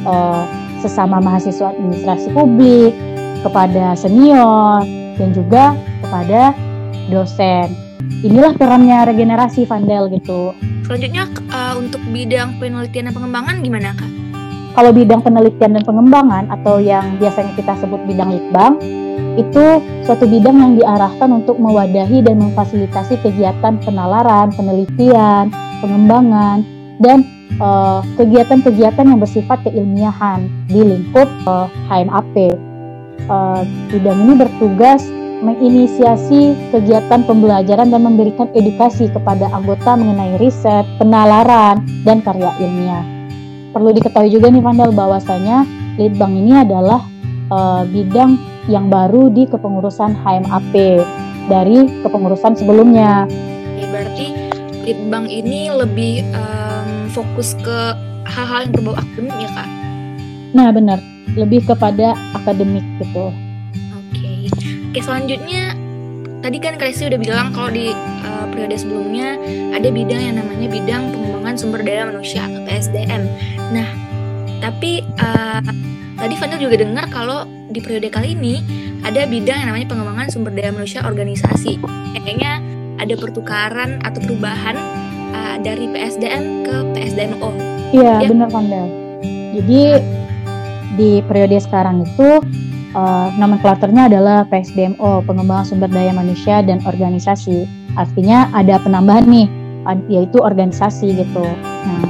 uh, 0.06 0.44
sesama 0.84 1.24
mahasiswa 1.24 1.74
administrasi 1.74 2.30
publik, 2.36 2.94
kepada 3.42 3.96
senior, 3.98 4.84
dan 5.18 5.30
juga 5.34 5.78
kepada 6.02 6.54
dosen. 7.10 7.74
Inilah 8.24 8.56
perannya 8.56 9.04
regenerasi 9.08 9.68
Vandel 9.68 10.12
gitu. 10.12 10.52
Selanjutnya 10.84 11.28
uh, 11.52 11.80
untuk 11.80 12.04
bidang 12.12 12.60
penelitian 12.60 13.12
dan 13.12 13.14
pengembangan 13.16 13.56
gimana 13.64 13.96
kak? 13.96 14.12
Kalau 14.74 14.90
bidang 14.90 15.22
penelitian 15.22 15.78
dan 15.78 15.84
pengembangan 15.86 16.50
atau 16.50 16.82
yang 16.82 17.22
biasanya 17.22 17.54
kita 17.54 17.78
sebut 17.78 18.02
bidang 18.10 18.34
litbang, 18.34 18.82
itu 19.38 19.82
suatu 20.06 20.26
bidang 20.30 20.58
yang 20.58 20.74
diarahkan 20.78 21.30
untuk 21.30 21.58
mewadahi 21.58 22.22
dan 22.26 22.42
memfasilitasi 22.42 23.22
kegiatan 23.22 23.78
penalaran, 23.82 24.50
penelitian, 24.54 25.50
pengembangan, 25.82 26.66
dan 27.02 27.26
eh, 27.58 28.00
kegiatan-kegiatan 28.18 29.06
uh, 29.06 29.10
yang 29.14 29.20
bersifat 29.22 29.62
keilmiahan 29.66 30.46
di 30.70 30.82
lingkup 30.82 31.30
uh, 31.46 31.70
eh, 31.90 32.06
HMAP. 32.06 32.36
Uh, 33.24 33.62
eh, 33.62 33.62
bidang 33.94 34.20
ini 34.28 34.34
bertugas 34.36 35.08
menginisiasi 35.44 36.72
kegiatan 36.72 37.22
pembelajaran 37.28 37.92
dan 37.92 38.02
memberikan 38.08 38.48
edukasi 38.56 39.12
kepada 39.12 39.52
anggota 39.52 40.00
mengenai 40.00 40.40
riset, 40.40 40.88
penalaran, 40.98 41.84
dan 42.08 42.24
karya 42.24 42.50
ilmiah. 42.64 43.04
Perlu 43.76 43.92
diketahui 43.92 44.32
juga 44.32 44.48
nih 44.48 44.64
Vandal 44.64 44.96
bahwasanya 44.96 45.68
Litbang 46.00 46.34
ini 46.34 46.58
adalah 46.58 47.06
uh, 47.54 47.86
bidang 47.86 48.40
yang 48.72 48.88
baru 48.88 49.30
di 49.30 49.46
kepengurusan 49.46 50.16
HMAP 50.16 50.74
dari 51.52 52.02
kepengurusan 52.02 52.56
sebelumnya. 52.56 53.28
Ya, 53.78 53.86
berarti 53.92 54.28
Litbang 54.88 55.28
ini 55.28 55.70
lebih 55.70 56.24
um, 56.34 57.12
fokus 57.12 57.54
ke 57.60 57.80
hal-hal 58.26 58.66
yang 58.68 58.74
berbau 58.74 58.96
akademik 58.96 59.38
ya 59.44 59.50
kak? 59.54 59.70
Nah 60.54 60.68
benar, 60.72 61.00
lebih 61.34 61.66
kepada 61.66 62.14
akademik 62.38 62.86
gitu. 63.02 63.34
Oke, 63.98 64.14
okay. 64.14 64.40
oke 64.92 65.00
selanjutnya 65.02 65.74
tadi 66.44 66.58
kan 66.60 66.76
Kresi 66.76 67.08
udah 67.08 67.20
bilang 67.20 67.56
kalau 67.56 67.72
di 67.72 67.90
uh, 68.28 68.46
periode 68.52 68.76
sebelumnya 68.76 69.40
ada 69.72 69.88
bidang 69.88 70.22
yang 70.22 70.36
namanya 70.38 70.68
bidang 70.68 71.10
pengembangan 71.16 71.56
sumber 71.56 71.82
daya 71.82 72.04
manusia 72.06 72.44
atau 72.44 72.62
PSDM. 72.68 73.24
Nah, 73.72 73.88
tapi 74.60 75.02
uh, 75.24 75.64
tadi 76.20 76.36
Fandel 76.36 76.60
juga 76.60 76.84
dengar 76.84 77.08
kalau 77.10 77.48
di 77.72 77.80
periode 77.80 78.12
kali 78.12 78.36
ini 78.36 78.60
ada 79.02 79.24
bidang 79.26 79.64
yang 79.64 79.70
namanya 79.72 79.88
pengembangan 79.90 80.28
sumber 80.30 80.52
daya 80.52 80.76
manusia 80.76 81.02
organisasi. 81.08 81.80
Kayaknya 82.20 82.60
ada 83.00 83.16
pertukaran 83.20 84.00
atau 84.04 84.20
perubahan 84.24 84.76
uh, 85.32 85.56
dari 85.64 85.88
PSDM 85.92 86.68
ke 86.68 86.76
PSDMO. 86.96 87.50
Iya, 87.96 88.24
ya. 88.24 88.30
benar 88.30 88.50
Kandel. 88.52 88.88
Jadi 89.54 89.82
di 90.96 91.22
periode 91.26 91.58
sekarang 91.60 92.06
itu 92.06 92.42
uh, 92.94 93.28
nomenklaturnya 93.38 94.10
adalah 94.10 94.46
PSDMO, 94.48 95.26
pengembangan 95.26 95.66
sumber 95.66 95.90
daya 95.90 96.14
manusia 96.14 96.62
dan 96.62 96.82
organisasi. 96.86 97.66
Artinya 97.98 98.50
ada 98.54 98.82
penambahan 98.82 99.26
nih, 99.30 99.48
yaitu 100.10 100.42
organisasi 100.42 101.14
gitu. 101.14 101.46
Nah, 101.86 102.04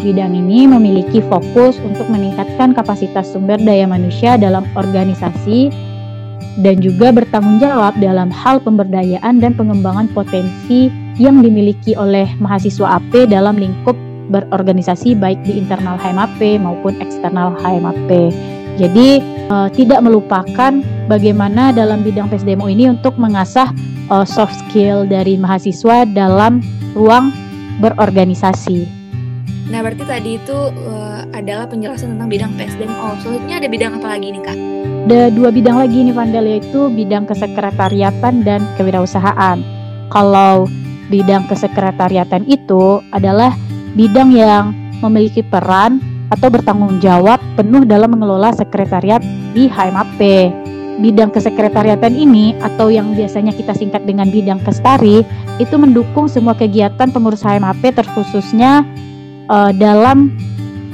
bidang 0.00 0.32
ini 0.32 0.68
memiliki 0.68 1.20
fokus 1.28 1.76
untuk 1.80 2.08
meningkatkan 2.08 2.72
kapasitas 2.72 3.30
sumber 3.32 3.60
daya 3.60 3.84
manusia 3.84 4.40
dalam 4.40 4.64
organisasi 4.76 5.72
dan 6.60 6.82
juga 6.82 7.14
bertanggung 7.14 7.62
jawab 7.62 7.94
dalam 8.00 8.28
hal 8.32 8.58
pemberdayaan 8.60 9.38
dan 9.38 9.54
pengembangan 9.54 10.10
potensi 10.10 10.90
yang 11.20 11.44
dimiliki 11.44 11.94
oleh 11.94 12.26
mahasiswa 12.40 12.98
AP 12.98 13.28
dalam 13.28 13.60
lingkup 13.60 13.94
berorganisasi 14.30 15.18
baik 15.18 15.42
di 15.42 15.58
internal 15.58 15.98
HMAP 15.98 16.62
maupun 16.62 16.96
eksternal 17.02 17.52
HMAP. 17.60 18.32
Jadi 18.78 19.20
uh, 19.50 19.68
tidak 19.74 20.00
melupakan 20.00 20.80
bagaimana 21.10 21.74
dalam 21.74 22.00
bidang 22.00 22.30
PSDMO 22.30 22.70
ini 22.70 22.88
untuk 22.88 23.18
mengasah 23.18 23.68
uh, 24.08 24.24
soft 24.24 24.56
skill 24.66 25.04
dari 25.04 25.36
mahasiswa 25.36 26.08
dalam 26.08 26.64
ruang 26.96 27.34
berorganisasi. 27.82 28.88
Nah, 29.70 29.84
berarti 29.84 30.02
tadi 30.02 30.30
itu 30.40 30.58
uh, 30.88 31.22
adalah 31.30 31.68
penjelasan 31.68 32.16
tentang 32.16 32.30
bidang 32.30 32.50
PSDMO. 32.56 33.20
Selanjutnya 33.20 33.56
ada 33.60 33.68
bidang 33.68 33.92
apa 34.00 34.08
lagi 34.16 34.26
nih, 34.32 34.42
Kak? 34.42 34.58
ada 35.10 35.26
dua 35.34 35.50
bidang 35.50 35.74
lagi 35.74 36.06
nih 36.06 36.14
Vandal 36.14 36.46
yaitu 36.46 36.86
bidang 36.94 37.26
kesekretariatan 37.26 38.46
dan 38.46 38.62
kewirausahaan. 38.78 39.58
Kalau 40.06 40.70
bidang 41.10 41.50
kesekretariatan 41.50 42.46
itu 42.46 43.02
adalah 43.10 43.50
bidang 43.94 44.30
yang 44.34 44.72
memiliki 45.00 45.40
peran 45.40 45.98
atau 46.30 46.46
bertanggung 46.46 47.02
jawab 47.02 47.42
penuh 47.58 47.82
dalam 47.82 48.14
mengelola 48.14 48.54
sekretariat 48.54 49.20
di 49.52 49.66
HMAP. 49.66 50.20
Bidang 51.00 51.32
kesekretariatan 51.32 52.12
ini 52.12 52.52
atau 52.60 52.92
yang 52.92 53.16
biasanya 53.16 53.56
kita 53.56 53.72
singkat 53.72 54.04
dengan 54.04 54.28
bidang 54.28 54.60
kestari 54.60 55.24
itu 55.56 55.74
mendukung 55.80 56.28
semua 56.28 56.52
kegiatan 56.52 57.08
pengurus 57.08 57.40
HMAP 57.40 57.96
terkhususnya 57.96 58.84
uh, 59.48 59.72
dalam 59.72 60.36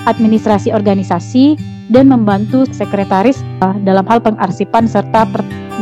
administrasi 0.06 0.70
organisasi 0.70 1.58
dan 1.90 2.06
membantu 2.06 2.66
sekretaris 2.70 3.42
uh, 3.66 3.74
dalam 3.82 4.06
hal 4.06 4.22
pengarsipan 4.22 4.86
serta 4.86 5.26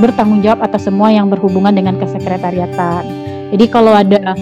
bertanggung 0.01 0.41
jawab 0.41 0.65
atas 0.65 0.89
semua 0.89 1.13
yang 1.13 1.29
berhubungan 1.29 1.77
dengan 1.77 2.01
kesekretariatan. 2.01 3.05
Jadi 3.53 3.65
kalau 3.69 3.93
ada 3.93 4.35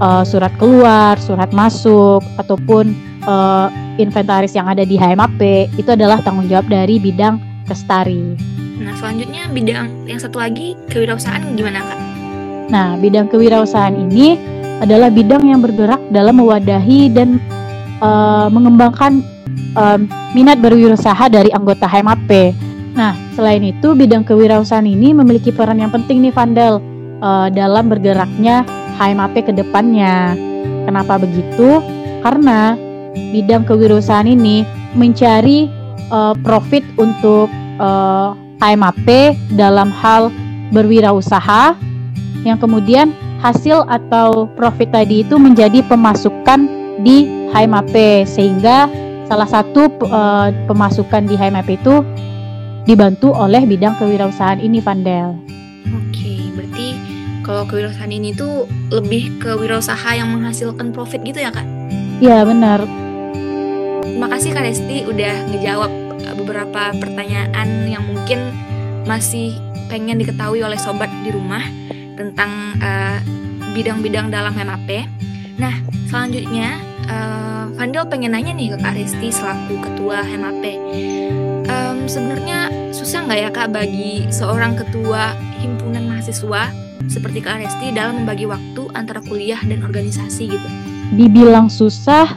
uh, 0.00 0.24
surat 0.24 0.52
keluar, 0.60 1.16
surat 1.20 1.50
masuk 1.52 2.22
ataupun 2.36 2.92
uh, 3.24 3.68
inventaris 3.96 4.52
yang 4.52 4.68
ada 4.68 4.84
di 4.84 4.96
HMAP 4.96 5.72
itu 5.76 5.88
adalah 5.88 6.20
tanggung 6.20 6.48
jawab 6.48 6.68
dari 6.68 7.00
bidang 7.00 7.40
kestari. 7.64 8.36
Nah, 8.76 8.92
selanjutnya 9.00 9.48
bidang 9.50 9.88
yang 10.04 10.20
satu 10.20 10.36
lagi 10.36 10.76
kewirausahaan 10.92 11.56
gimana, 11.56 11.80
Kak? 11.80 11.98
Nah, 12.68 12.88
bidang 13.00 13.26
kewirausahaan 13.32 13.94
ini 13.96 14.36
adalah 14.84 15.08
bidang 15.08 15.48
yang 15.48 15.64
bergerak 15.64 16.02
dalam 16.12 16.36
mewadahi 16.36 17.08
dan 17.08 17.40
uh, 18.04 18.52
mengembangkan 18.52 19.24
um, 19.72 20.04
minat 20.36 20.60
berwirausaha 20.60 21.32
dari 21.32 21.48
anggota 21.56 21.88
HMAP. 21.88 22.52
Nah, 22.96 23.16
selain 23.32 23.64
itu 23.64 23.96
bidang 23.96 24.24
kewirausahaan 24.28 24.84
ini 24.84 25.16
memiliki 25.16 25.52
peran 25.52 25.80
yang 25.80 25.92
penting 25.92 26.20
nih 26.20 26.32
Vandel 26.32 26.80
uh, 27.24 27.48
dalam 27.48 27.88
bergeraknya 27.88 28.64
HMAP 28.96 29.46
ke 29.46 29.52
depannya. 29.52 30.34
Kenapa 30.88 31.20
begitu? 31.20 31.84
Karena 32.24 32.74
bidang 33.32 33.68
kewirausahaan 33.68 34.26
ini 34.26 34.64
mencari 34.96 35.68
uh, 36.10 36.34
profit 36.40 36.82
untuk 36.96 37.48
uh, 37.78 38.32
HMAP 38.60 39.36
dalam 39.54 39.92
hal 39.92 40.32
berwirausaha 40.72 41.76
yang 42.42 42.56
kemudian 42.56 43.12
hasil 43.44 43.84
atau 43.86 44.48
profit 44.56 44.90
tadi 44.90 45.22
itu 45.22 45.36
menjadi 45.36 45.84
pemasukan 45.84 46.66
di 47.04 47.28
HMAP 47.52 48.24
sehingga 48.24 48.88
salah 49.28 49.46
satu 49.46 49.90
uh, 50.06 50.48
pemasukan 50.70 51.26
di 51.28 51.34
HMAP 51.36 51.68
itu 51.76 52.02
dibantu 52.86 53.34
oleh 53.34 53.66
bidang 53.66 53.98
kewirausahaan 53.98 54.62
ini 54.62 54.78
Vandel. 54.78 55.34
Oke, 55.90 56.38
berarti 56.54 57.05
kalau 57.46 57.62
kewirausahaan 57.70 58.10
ini 58.10 58.34
tuh 58.34 58.66
lebih 58.90 59.38
ke 59.38 59.54
wirausaha 59.54 60.18
yang 60.18 60.34
menghasilkan 60.34 60.90
profit 60.90 61.22
gitu 61.22 61.38
ya 61.38 61.54
kak? 61.54 61.62
Iya 62.18 62.42
benar. 62.42 62.82
Terima 64.02 64.26
kasih 64.32 64.50
Kak 64.50 64.64
Resti 64.66 65.06
udah 65.06 65.34
ngejawab 65.54 65.92
eh, 66.26 66.34
beberapa 66.34 66.82
pertanyaan 66.98 67.86
yang 67.86 68.02
mungkin 68.02 68.50
masih 69.06 69.54
pengen 69.86 70.18
diketahui 70.18 70.66
oleh 70.66 70.80
sobat 70.80 71.12
di 71.22 71.30
rumah 71.30 71.62
tentang 72.18 72.74
eh, 72.82 73.22
bidang-bidang 73.78 74.34
dalam 74.34 74.56
MAP. 74.58 75.06
Nah, 75.56 75.72
selanjutnya 76.12 76.76
uh, 77.08 77.64
Vandel 77.80 78.04
pengen 78.12 78.36
nanya 78.36 78.52
nih 78.52 78.76
ke 78.76 78.78
Kak 78.80 78.92
Resti 78.92 79.32
selaku 79.32 79.80
ketua 79.80 80.20
MAP 80.36 80.64
um, 81.68 81.98
sebenarnya 82.06 82.70
susah 82.94 83.26
nggak 83.26 83.40
ya 83.40 83.50
kak 83.50 83.68
bagi 83.74 84.26
seorang 84.30 84.78
ketua 84.78 85.34
himpunan 85.60 86.06
mahasiswa 86.08 86.70
seperti 87.06 87.44
Kak 87.44 87.60
Resti 87.60 87.92
dalam 87.92 88.24
membagi 88.24 88.48
waktu 88.48 88.82
antara 88.96 89.20
kuliah 89.22 89.60
dan 89.64 89.84
organisasi 89.84 90.48
gitu? 90.50 90.68
Dibilang 91.14 91.70
susah, 91.70 92.34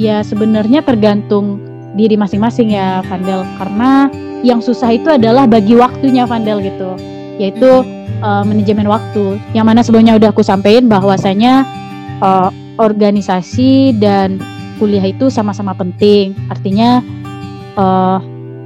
ya 0.00 0.24
sebenarnya 0.24 0.80
tergantung 0.86 1.60
diri 1.98 2.14
masing-masing 2.14 2.72
ya 2.72 3.02
Vandel. 3.10 3.42
Karena 3.58 4.08
yang 4.46 4.62
susah 4.62 4.94
itu 4.94 5.10
adalah 5.10 5.44
bagi 5.50 5.74
waktunya 5.74 6.24
Vandel 6.24 6.62
gitu, 6.62 6.94
yaitu 7.36 7.84
uh, 8.22 8.42
manajemen 8.46 8.86
waktu. 8.86 9.36
Yang 9.52 9.66
mana 9.66 9.80
sebelumnya 9.82 10.14
udah 10.16 10.30
aku 10.30 10.46
sampaikan 10.46 10.86
bahwasanya 10.86 11.66
uh, 12.22 12.50
organisasi 12.78 13.98
dan 13.98 14.38
kuliah 14.78 15.04
itu 15.04 15.28
sama-sama 15.28 15.74
penting. 15.74 16.38
Artinya 16.48 17.02
uh, 17.74 18.22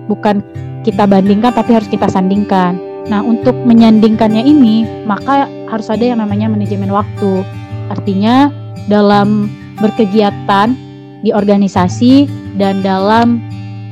bukan 0.07 0.45
kita 0.85 1.09
bandingkan 1.09 1.57
tapi 1.57 1.73
harus 1.73 1.89
kita 1.89 2.07
sandingkan. 2.07 2.92
Nah, 3.11 3.21
untuk 3.25 3.55
menyandingkannya 3.67 4.43
ini, 4.47 5.07
maka 5.09 5.51
harus 5.71 5.89
ada 5.91 6.05
yang 6.05 6.23
namanya 6.23 6.47
manajemen 6.47 6.93
waktu. 6.93 7.43
Artinya 7.91 8.53
dalam 8.87 9.51
berkegiatan 9.81 10.75
di 11.23 11.31
organisasi 11.31 12.27
dan 12.59 12.83
dalam 12.83 13.43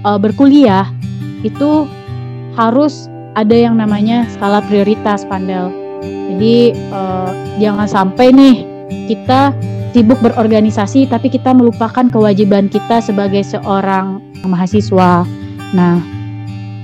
uh, 0.07 0.19
berkuliah 0.19 0.87
itu 1.43 1.88
harus 2.55 3.09
ada 3.38 3.55
yang 3.55 3.79
namanya 3.79 4.26
skala 4.31 4.61
prioritas 4.67 5.23
pandel. 5.25 5.71
Jadi 6.31 6.75
uh, 6.90 7.31
jangan 7.62 7.87
sampai 7.87 8.35
nih 8.35 8.57
kita 9.07 9.55
sibuk 9.90 10.19
berorganisasi 10.23 11.11
tapi 11.11 11.31
kita 11.31 11.50
melupakan 11.50 12.07
kewajiban 12.07 12.71
kita 12.71 13.02
sebagai 13.02 13.43
seorang 13.43 14.23
mahasiswa. 14.47 15.26
Nah, 15.75 15.99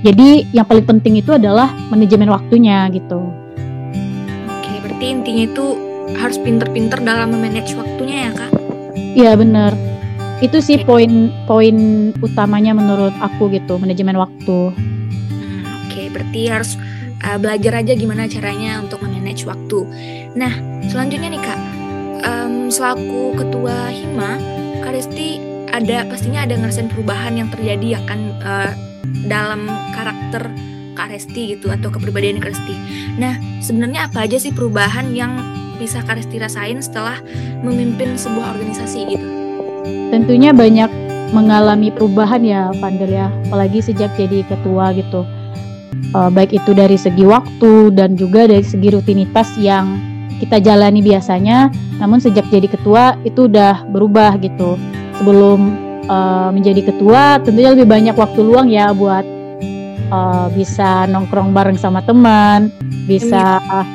jadi 0.05 0.45
yang 0.53 0.65
paling 0.69 0.85
penting 0.85 1.17
itu 1.17 1.33
adalah 1.33 1.73
manajemen 1.89 2.29
waktunya 2.29 2.85
gitu. 2.93 3.17
Oke, 4.45 4.73
berarti 4.85 5.05
intinya 5.09 5.43
itu 5.49 5.65
harus 6.21 6.37
pinter-pinter 6.37 7.01
dalam 7.01 7.33
memanage 7.33 7.73
waktunya 7.73 8.29
ya 8.29 8.31
kak? 8.37 8.51
Iya 9.17 9.31
bener. 9.33 9.73
Itu 10.37 10.61
sih 10.61 10.77
poin-poin 10.85 11.77
utamanya 12.21 12.77
menurut 12.77 13.13
aku 13.17 13.49
gitu, 13.49 13.81
manajemen 13.81 14.21
waktu. 14.21 14.69
Hmm, 14.69 15.65
Oke, 15.89 16.13
berarti 16.13 16.41
harus 16.45 16.77
uh, 17.25 17.41
belajar 17.41 17.81
aja 17.81 17.97
gimana 17.97 18.29
caranya 18.29 18.77
untuk 18.77 19.01
memanage 19.01 19.49
waktu. 19.49 19.81
Nah, 20.37 20.53
selanjutnya 20.93 21.33
nih 21.33 21.41
kak, 21.41 21.59
um, 22.21 22.69
selaku 22.69 23.33
ketua 23.33 23.89
hima, 23.89 24.37
Kak 24.85 24.93
Resti 24.93 25.41
ada 25.73 26.05
pastinya 26.05 26.45
ada 26.45 26.53
ngerasain 26.53 26.89
perubahan 26.89 27.33
yang 27.37 27.49
terjadi 27.49 27.97
ya 27.97 28.01
kan 28.05 28.19
uh, 28.45 28.71
dalam 29.27 29.67
karakter 29.93 30.49
Kak 30.97 31.13
Resti 31.13 31.53
gitu 31.53 31.69
atau 31.69 31.93
kepribadian 31.93 32.41
Kak 32.41 32.57
Resti. 32.57 32.75
Nah, 33.21 33.37
sebenarnya 33.61 34.09
apa 34.09 34.25
aja 34.25 34.41
sih 34.41 34.49
perubahan 34.49 35.13
yang 35.13 35.37
bisa 35.77 36.01
Kak 36.01 36.17
Resti 36.17 36.41
rasain 36.41 36.81
setelah 36.81 37.21
memimpin 37.61 38.17
sebuah 38.17 38.57
organisasi 38.57 38.99
gitu? 39.13 39.27
Tentunya 40.09 40.51
banyak 40.51 40.89
mengalami 41.35 41.93
perubahan 41.93 42.41
ya 42.41 42.73
Vandel 42.81 43.13
ya, 43.13 43.27
apalagi 43.47 43.83
sejak 43.83 44.09
jadi 44.17 44.41
ketua 44.47 44.95
gitu. 44.97 45.21
Uh, 46.15 46.31
baik 46.31 46.55
itu 46.55 46.71
dari 46.71 46.95
segi 46.95 47.27
waktu 47.27 47.91
dan 47.93 48.15
juga 48.15 48.47
dari 48.47 48.63
segi 48.63 48.89
rutinitas 48.95 49.53
yang 49.59 49.99
kita 50.37 50.61
jalani 50.61 51.01
biasanya, 51.01 51.69
namun 51.97 52.21
sejak 52.21 52.45
jadi 52.49 52.69
ketua 52.69 53.17
itu 53.25 53.49
udah 53.49 53.85
berubah 53.89 54.37
gitu 54.39 54.77
sebelum 55.17 55.86
uh, 56.07 56.49
menjadi 56.51 56.91
ketua 56.91 57.39
tentunya 57.43 57.71
lebih 57.75 57.87
banyak 57.87 58.15
waktu 58.15 58.39
luang 58.43 58.67
ya 58.71 58.91
buat 58.91 59.23
uh, 60.11 60.47
bisa 60.55 61.05
nongkrong 61.07 61.51
bareng 61.51 61.77
sama 61.79 62.03
teman, 62.03 62.71
bisa 63.05 63.59
uh, 63.71 63.85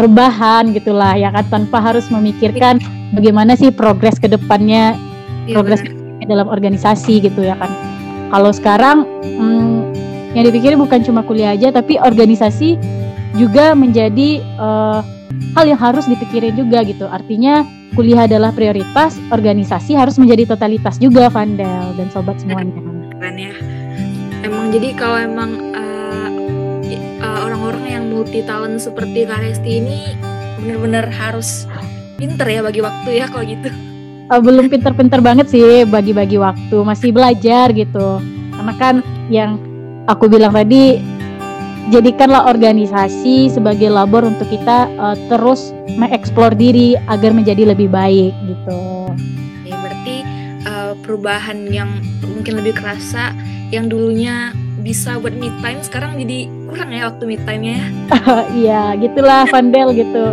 rebahan 0.00 0.70
gitulah 0.72 1.14
ya 1.18 1.32
kan 1.34 1.44
tanpa 1.48 1.82
harus 1.82 2.06
memikirkan 2.08 2.78
bagaimana 3.12 3.58
sih 3.58 3.72
progres 3.74 4.16
ke 4.20 4.30
depannya 4.30 4.94
ya, 5.44 5.54
progres 5.58 5.82
dalam 6.28 6.48
organisasi 6.48 7.24
gitu 7.24 7.40
ya 7.40 7.56
kan. 7.56 7.72
Kalau 8.28 8.52
sekarang 8.52 9.08
hmm, 9.24 9.76
yang 10.36 10.44
dipikir 10.44 10.76
bukan 10.76 11.00
cuma 11.00 11.24
kuliah 11.24 11.56
aja 11.56 11.72
tapi 11.72 11.96
organisasi 11.96 12.76
juga 13.36 13.72
menjadi 13.72 14.44
uh, 14.60 15.00
hal 15.56 15.64
yang 15.68 15.80
harus 15.80 16.04
dipikirin 16.08 16.56
juga 16.56 16.84
gitu. 16.84 17.06
Artinya 17.08 17.64
kuliah 17.96 18.28
adalah 18.28 18.52
prioritas, 18.52 19.16
organisasi 19.32 19.96
harus 19.96 20.20
menjadi 20.20 20.54
totalitas 20.56 21.00
juga 21.00 21.32
Vandel 21.32 21.94
dan 21.96 22.08
sobat 22.12 22.40
semuanya. 22.42 22.78
Keren 23.18 23.36
ya. 23.36 23.54
Emang 24.44 24.70
jadi 24.70 24.94
kalau 24.94 25.18
emang 25.18 25.50
uh, 25.74 26.28
uh, 27.22 27.38
orang-orang 27.48 27.84
yang 27.88 28.04
multi 28.12 28.44
talent 28.46 28.78
seperti 28.78 29.26
Kak 29.26 29.42
Resti 29.42 29.82
ini 29.82 30.14
benar-benar 30.62 31.10
harus 31.10 31.66
pinter 32.18 32.46
ya 32.46 32.60
bagi 32.62 32.80
waktu 32.82 33.08
ya 33.18 33.26
kalau 33.30 33.44
gitu. 33.46 33.70
Uh, 34.28 34.40
belum 34.44 34.68
pinter-pinter 34.68 35.18
banget 35.24 35.48
sih 35.48 35.88
bagi-bagi 35.88 36.36
waktu, 36.36 36.76
masih 36.84 37.10
belajar 37.10 37.72
gitu. 37.72 38.20
Karena 38.54 38.74
kan 38.76 38.94
yang 39.32 39.56
aku 40.06 40.28
bilang 40.30 40.52
tadi 40.52 41.00
jadikanlah 41.88 42.48
organisasi 42.48 43.48
sebagai 43.52 43.88
labor 43.88 44.24
untuk 44.28 44.48
kita 44.48 44.88
uh, 45.00 45.16
terus 45.32 45.72
mengeksplor 45.96 46.52
diri 46.54 46.94
agar 47.08 47.32
menjadi 47.32 47.72
lebih 47.72 47.88
baik 47.88 48.32
gitu. 48.44 48.80
Ya, 49.64 49.76
berarti 49.80 50.16
uh, 50.68 50.92
perubahan 51.00 51.68
yang 51.72 51.88
mungkin 52.24 52.60
lebih 52.60 52.76
kerasa 52.76 53.32
yang 53.72 53.88
dulunya 53.88 54.52
bisa 54.80 55.18
buat 55.20 55.34
me 55.36 55.52
time 55.60 55.82
sekarang 55.84 56.16
jadi 56.16 56.48
kurang 56.70 56.94
ya 56.94 57.10
waktu 57.10 57.24
me 57.26 57.36
time-nya. 57.42 57.80
Iya, 58.60 58.96
gitulah 59.00 59.44
Vandel 59.50 59.92
gitu. 59.96 60.24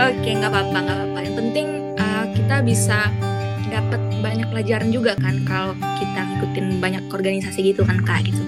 Oke, 0.00 0.30
nggak 0.34 0.50
apa-apa, 0.50 0.78
nggak 0.82 0.96
apa-apa. 0.96 1.18
Yang 1.22 1.36
penting 1.36 1.66
uh, 1.98 2.24
kita 2.32 2.56
bisa 2.64 2.98
dapat 3.70 4.00
banyak 4.18 4.46
pelajaran 4.50 4.88
juga 4.90 5.14
kan 5.18 5.38
kalau 5.46 5.72
kita 5.98 6.20
ngikutin 6.26 6.66
banyak 6.82 7.02
organisasi 7.12 7.74
gitu 7.74 7.86
kan 7.86 8.02
kak 8.02 8.26
gitu. 8.26 8.42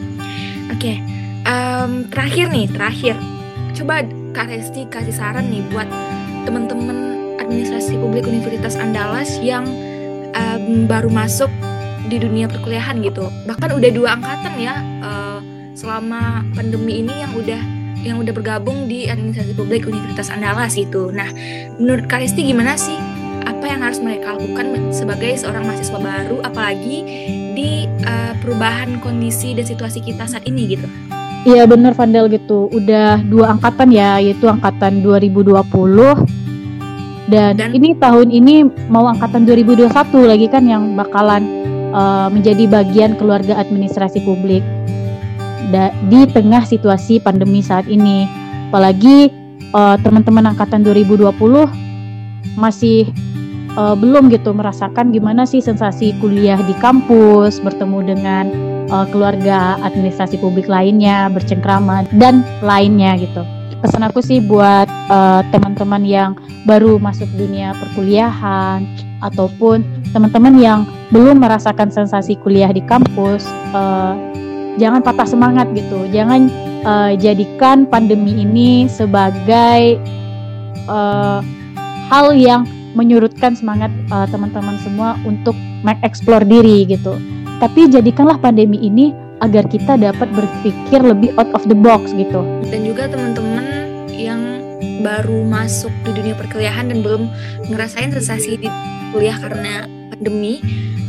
Oke, 0.73 0.99
um, 1.47 2.07
terakhir 2.09 2.51
nih, 2.51 2.67
terakhir. 2.71 3.17
Coba 3.73 4.05
Kak 4.33 4.49
Resti 4.49 4.89
kasih 4.89 5.15
saran 5.15 5.49
nih 5.49 5.65
buat 5.73 5.89
teman-teman 6.45 7.13
administrasi 7.41 7.99
publik 8.01 8.25
Universitas 8.25 8.77
Andalas 8.77 9.37
yang 9.41 9.65
um, 10.33 10.89
baru 10.89 11.09
masuk 11.13 11.49
di 12.09 12.17
dunia 12.21 12.49
perkuliahan 12.49 13.01
gitu. 13.05 13.29
Bahkan 13.49 13.71
udah 13.77 13.91
dua 13.93 14.09
angkatan 14.19 14.55
ya 14.61 14.75
uh, 15.05 15.39
selama 15.77 16.45
pandemi 16.57 17.05
ini 17.05 17.15
yang 17.23 17.33
udah 17.37 17.61
yang 18.03 18.19
udah 18.19 18.35
bergabung 18.35 18.91
di 18.91 19.07
administrasi 19.07 19.55
publik 19.55 19.87
Universitas 19.87 20.35
Andalas 20.35 20.75
itu 20.75 21.15
nah 21.15 21.31
menurut 21.79 22.09
Karisti 22.11 22.45
gimana 22.47 22.75
sih? 22.75 22.97
Apa 23.43 23.67
yang 23.67 23.83
harus 23.83 23.99
mereka 23.99 24.39
lakukan 24.39 24.95
sebagai 24.95 25.35
seorang 25.39 25.67
mahasiswa 25.67 25.99
baru 25.99 26.43
apalagi 26.47 26.99
di 27.55 27.87
uh, 28.07 28.35
perubahan 28.43 28.99
kondisi 29.03 29.55
dan 29.55 29.67
situasi 29.67 30.03
kita 30.03 30.27
saat 30.27 30.47
ini 30.47 30.79
gitu 30.79 30.87
Iya 31.43 31.67
bener 31.67 31.93
Vandel 31.99 32.31
gitu. 32.31 32.71
Udah 32.71 33.19
dua 33.27 33.59
angkatan 33.59 33.91
ya, 33.91 34.23
yaitu 34.23 34.47
angkatan 34.47 35.03
2020 35.03 35.59
dan, 37.33 37.57
dan 37.57 37.71
ini 37.73 37.97
tahun 37.97 38.29
ini 38.29 38.69
mau 38.93 39.09
angkatan 39.09 39.49
2021 39.49 39.89
lagi 40.27 40.47
kan 40.53 40.69
yang 40.69 40.93
bakalan 40.99 41.43
uh, 41.97 42.29
menjadi 42.29 42.69
bagian 42.69 43.15
keluarga 43.17 43.59
administrasi 43.59 44.23
publik. 44.27 44.63
di 46.13 46.29
tengah 46.29 46.69
situasi 46.69 47.17
pandemi 47.25 47.65
saat 47.65 47.89
ini. 47.89 48.29
Apalagi 48.69 49.33
uh, 49.73 49.97
teman-teman 50.05 50.53
angkatan 50.53 50.85
2020 50.85 51.33
masih 52.61 53.09
uh, 53.77 53.97
belum 53.97 54.29
gitu 54.33 54.53
merasakan 54.53 55.13
gimana 55.13 55.49
sih 55.49 55.63
sensasi 55.63 56.17
kuliah 56.21 56.61
di 56.61 56.75
kampus, 56.81 57.61
bertemu 57.61 57.99
dengan 58.17 58.45
uh, 58.93 59.07
keluarga 59.09 59.81
administrasi 59.81 60.41
publik 60.41 60.69
lainnya, 60.69 61.29
bercengkrama 61.33 62.09
dan 62.17 62.45
lainnya 62.61 63.17
gitu. 63.17 63.45
Pesan 63.83 64.07
aku 64.07 64.23
sih 64.23 64.39
buat 64.39 64.87
uh, 65.11 65.43
teman-teman 65.51 66.07
yang 66.07 66.39
baru 66.71 67.03
masuk 67.03 67.27
dunia 67.35 67.75
perkuliahan 67.75 68.87
ataupun 69.27 69.83
teman-teman 70.15 70.55
yang 70.55 70.81
belum 71.11 71.43
merasakan 71.43 71.91
sensasi 71.91 72.39
kuliah 72.39 72.71
di 72.71 72.79
kampus, 72.87 73.43
uh, 73.75 74.15
jangan 74.79 75.03
patah 75.03 75.27
semangat 75.27 75.67
gitu, 75.75 76.07
jangan 76.15 76.47
uh, 76.87 77.11
jadikan 77.19 77.83
pandemi 77.91 78.47
ini 78.47 78.87
sebagai 78.87 79.99
uh, 80.87 81.43
hal 82.07 82.39
yang 82.39 82.63
menyurutkan 82.93 83.57
semangat 83.57 83.93
uh, 84.13 84.29
teman-teman 84.29 84.77
semua 84.81 85.17
untuk 85.25 85.57
mengeksplor 85.85 86.45
diri 86.45 86.85
gitu. 86.89 87.17
Tapi 87.59 87.89
jadikanlah 87.91 88.39
pandemi 88.43 88.79
ini 88.83 89.15
agar 89.43 89.67
kita 89.67 89.99
dapat 89.99 90.31
berpikir 90.31 91.03
lebih 91.03 91.35
out 91.35 91.51
of 91.55 91.67
the 91.67 91.75
box 91.75 92.15
gitu. 92.15 92.43
Dan 92.71 92.87
juga 92.87 93.11
teman-teman 93.11 93.67
yang 94.15 94.63
baru 95.03 95.43
masuk 95.43 95.91
di 96.07 96.11
dunia 96.15 96.35
perkuliahan 96.39 96.91
dan 96.91 97.03
belum 97.03 97.27
ngerasain 97.71 98.15
sensasi 98.15 98.59
di 98.59 98.69
kuliah 99.11 99.35
karena 99.39 99.87
pandemi, 100.15 100.63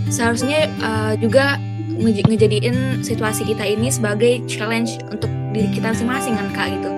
seharusnya 0.10 0.66
uh, 0.82 1.14
juga 1.18 1.62
ngejadiin 1.94 3.06
situasi 3.06 3.46
kita 3.46 3.70
ini 3.70 3.94
sebagai 3.94 4.42
challenge 4.50 4.98
untuk 5.14 5.30
diri 5.54 5.70
kita 5.70 5.94
masing-masing 5.94 6.34
kan 6.34 6.50
kak 6.58 6.68
gitu. 6.74 6.90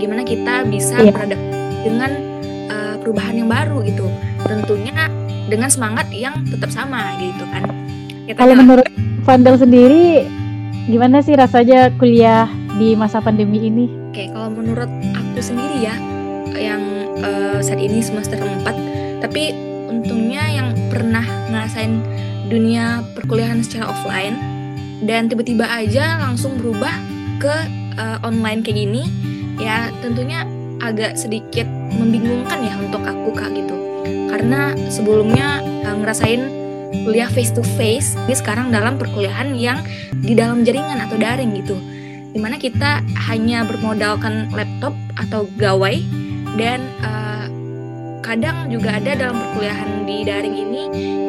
Gimana 0.00 0.22
kita 0.24 0.64
bisa 0.68 0.96
yeah. 1.04 1.12
beradaptasi 1.12 1.76
dengan 1.84 2.10
uh, 2.16 2.27
perubahan 3.08 3.40
yang 3.40 3.48
baru 3.48 3.80
gitu. 3.88 4.04
Tentunya 4.44 5.08
dengan 5.48 5.72
semangat 5.72 6.12
yang 6.12 6.44
tetap 6.44 6.68
sama 6.68 7.16
gitu 7.16 7.48
kan. 7.48 7.64
Kita 8.28 8.36
kalau 8.44 8.54
menurut 8.60 8.84
Vandal 9.24 9.56
sendiri 9.56 10.28
gimana 10.88 11.24
sih 11.24 11.32
rasanya 11.32 11.88
kuliah 11.96 12.44
di 12.76 12.92
masa 12.92 13.24
pandemi 13.24 13.64
ini? 13.64 13.88
Oke 14.12 14.28
kalau 14.28 14.52
menurut 14.52 14.88
aku 15.16 15.40
sendiri 15.40 15.88
ya 15.88 15.96
yang 16.52 16.80
uh, 17.24 17.60
saat 17.64 17.80
ini 17.80 18.04
semester 18.04 18.36
4 18.36 19.24
tapi 19.24 19.56
untungnya 19.88 20.44
yang 20.48 20.68
pernah 20.92 21.24
ngerasain 21.48 22.00
dunia 22.48 23.04
perkuliahan 23.12 23.60
secara 23.64 23.92
offline 23.92 24.36
dan 25.04 25.28
tiba-tiba 25.28 25.64
aja 25.68 26.20
langsung 26.24 26.56
berubah 26.56 26.92
ke 27.40 27.54
uh, 28.00 28.18
online 28.24 28.64
kayak 28.64 28.84
gini 28.84 29.04
ya 29.60 29.92
tentunya 30.00 30.48
agak 30.80 31.18
sedikit 31.18 31.66
membingungkan 31.96 32.62
ya 32.62 32.74
untuk 32.78 33.02
aku 33.02 33.34
kak 33.34 33.50
gitu. 33.54 33.76
Karena 34.28 34.72
sebelumnya 34.92 35.62
uh, 35.84 35.96
ngerasain 35.98 36.42
kuliah 37.04 37.28
face 37.28 37.52
to 37.52 37.60
face 37.76 38.16
ini 38.24 38.34
sekarang 38.36 38.72
dalam 38.72 38.96
perkuliahan 38.96 39.52
yang 39.56 39.80
di 40.24 40.32
dalam 40.32 40.64
jaringan 40.64 41.00
atau 41.04 41.16
daring 41.20 41.52
gitu. 41.58 41.76
Di 42.32 42.38
mana 42.40 42.60
kita 42.60 43.02
hanya 43.28 43.64
bermodalkan 43.64 44.52
laptop 44.52 44.92
atau 45.16 45.48
gawai 45.56 46.00
dan 46.56 46.84
uh, 47.04 47.46
kadang 48.20 48.68
juga 48.68 49.00
ada 49.00 49.16
dalam 49.16 49.36
perkuliahan 49.36 50.04
di 50.04 50.16
daring 50.24 50.56
ini 50.56 50.82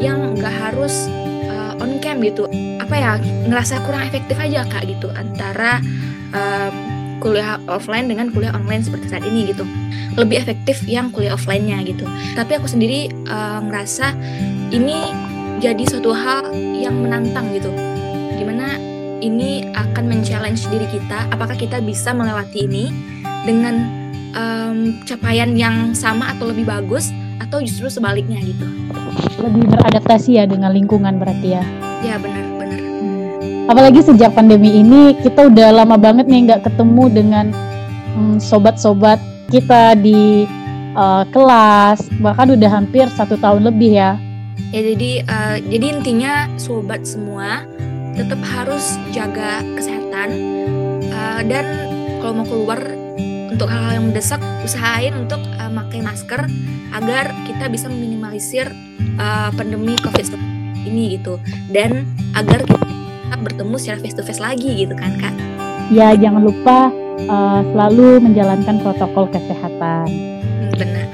yang 0.03 0.35
nggak 0.35 0.55
harus 0.69 1.07
uh, 1.47 1.79
on 1.79 1.99
cam 2.03 2.19
gitu. 2.19 2.47
Apa 2.79 2.95
ya 2.95 3.11
ngerasa 3.47 3.83
kurang 3.87 4.03
efektif 4.07 4.35
aja 4.39 4.67
kak 4.67 4.87
gitu. 4.87 5.07
Antara 5.15 5.79
uh, 6.35 6.71
kuliah 7.19 7.59
offline 7.67 8.07
dengan 8.07 8.31
kuliah 8.31 8.55
online 8.55 8.83
seperti 8.83 9.11
saat 9.11 9.23
ini 9.27 9.51
gitu. 9.51 9.63
Lebih 10.17 10.41
efektif 10.41 10.83
yang 10.87 11.13
kuliah 11.13 11.35
offline-nya 11.35 11.83
gitu. 11.85 12.03
Tapi 12.35 12.57
aku 12.57 12.67
sendiri 12.67 13.11
uh, 13.29 13.63
ngerasa 13.63 14.15
ini 14.73 14.97
jadi 15.59 15.83
suatu 15.85 16.15
hal 16.15 16.51
yang 16.55 16.99
menantang 17.03 17.51
gitu. 17.55 17.69
Di 18.35 18.43
mana 18.47 18.79
ini 19.19 19.67
akan 19.75 20.03
men-challenge 20.07 20.63
diri 20.71 20.87
kita 20.87 21.27
apakah 21.29 21.55
kita 21.55 21.83
bisa 21.83 22.15
melewati 22.15 22.65
ini 22.65 22.91
dengan 23.43 23.75
um, 24.33 24.99
capaian 25.03 25.53
yang 25.55 25.91
sama 25.91 26.31
atau 26.35 26.49
lebih 26.51 26.67
bagus 26.67 27.11
atau 27.43 27.59
justru 27.63 27.91
sebaliknya 27.91 28.39
gitu. 28.41 28.65
Lebih 29.39 29.71
beradaptasi 29.71 30.39
ya 30.39 30.43
dengan 30.47 30.71
lingkungan 30.75 31.19
berarti 31.19 31.59
ya? 31.59 31.63
Ya 32.03 32.15
benar. 32.19 32.48
Apalagi 33.69 34.01
sejak 34.01 34.33
pandemi 34.33 34.81
ini 34.81 35.13
kita 35.21 35.45
udah 35.45 35.85
lama 35.85 35.93
banget 35.93 36.25
nih 36.25 36.49
nggak 36.49 36.65
ketemu 36.65 37.03
dengan 37.13 37.45
hmm, 38.17 38.41
sobat-sobat 38.41 39.21
kita 39.53 39.93
di 39.93 40.49
uh, 40.97 41.23
kelas. 41.29 42.09
Bahkan 42.17 42.57
udah 42.57 42.69
hampir 42.69 43.05
satu 43.13 43.37
tahun 43.37 43.69
lebih 43.69 43.93
ya. 43.93 44.17
Ya 44.73 44.81
jadi 44.81 45.11
uh, 45.29 45.57
jadi 45.61 45.85
intinya 46.01 46.33
sobat 46.57 47.05
semua 47.05 47.63
tetap 48.17 48.41
harus 48.41 48.97
jaga 49.13 49.61
kesehatan. 49.77 50.29
Uh, 51.09 51.41
dan 51.45 51.65
kalau 52.19 52.41
mau 52.41 52.47
keluar 52.49 52.79
untuk 53.49 53.69
hal-hal 53.69 54.01
yang 54.01 54.05
mendesak 54.09 54.41
usahain 54.65 55.13
untuk 55.13 55.39
uh, 55.61 55.69
pakai 55.69 56.01
masker 56.01 56.41
agar 56.89 57.31
kita 57.45 57.69
bisa 57.69 57.85
meminimalisir 57.85 58.65
uh, 59.21 59.53
pandemi 59.53 59.93
covid 60.01 60.25
ini 60.85 61.21
gitu. 61.21 61.37
Dan 61.69 62.05
agar 62.33 62.65
kita 62.65 62.88
bertemu 63.37 63.75
secara 63.77 64.01
face 64.01 64.17
to 64.17 64.25
face 64.25 64.41
lagi 64.41 64.81
gitu 64.81 64.97
kan 64.97 65.13
kak 65.21 65.35
ya 65.93 66.17
jangan 66.17 66.41
lupa 66.45 66.89
uh, 67.27 67.61
selalu 67.73 68.23
menjalankan 68.23 68.79
protokol 68.79 69.27
kesehatan. 69.33 70.07
Hmm, 70.07 70.71
benar. 70.77 71.07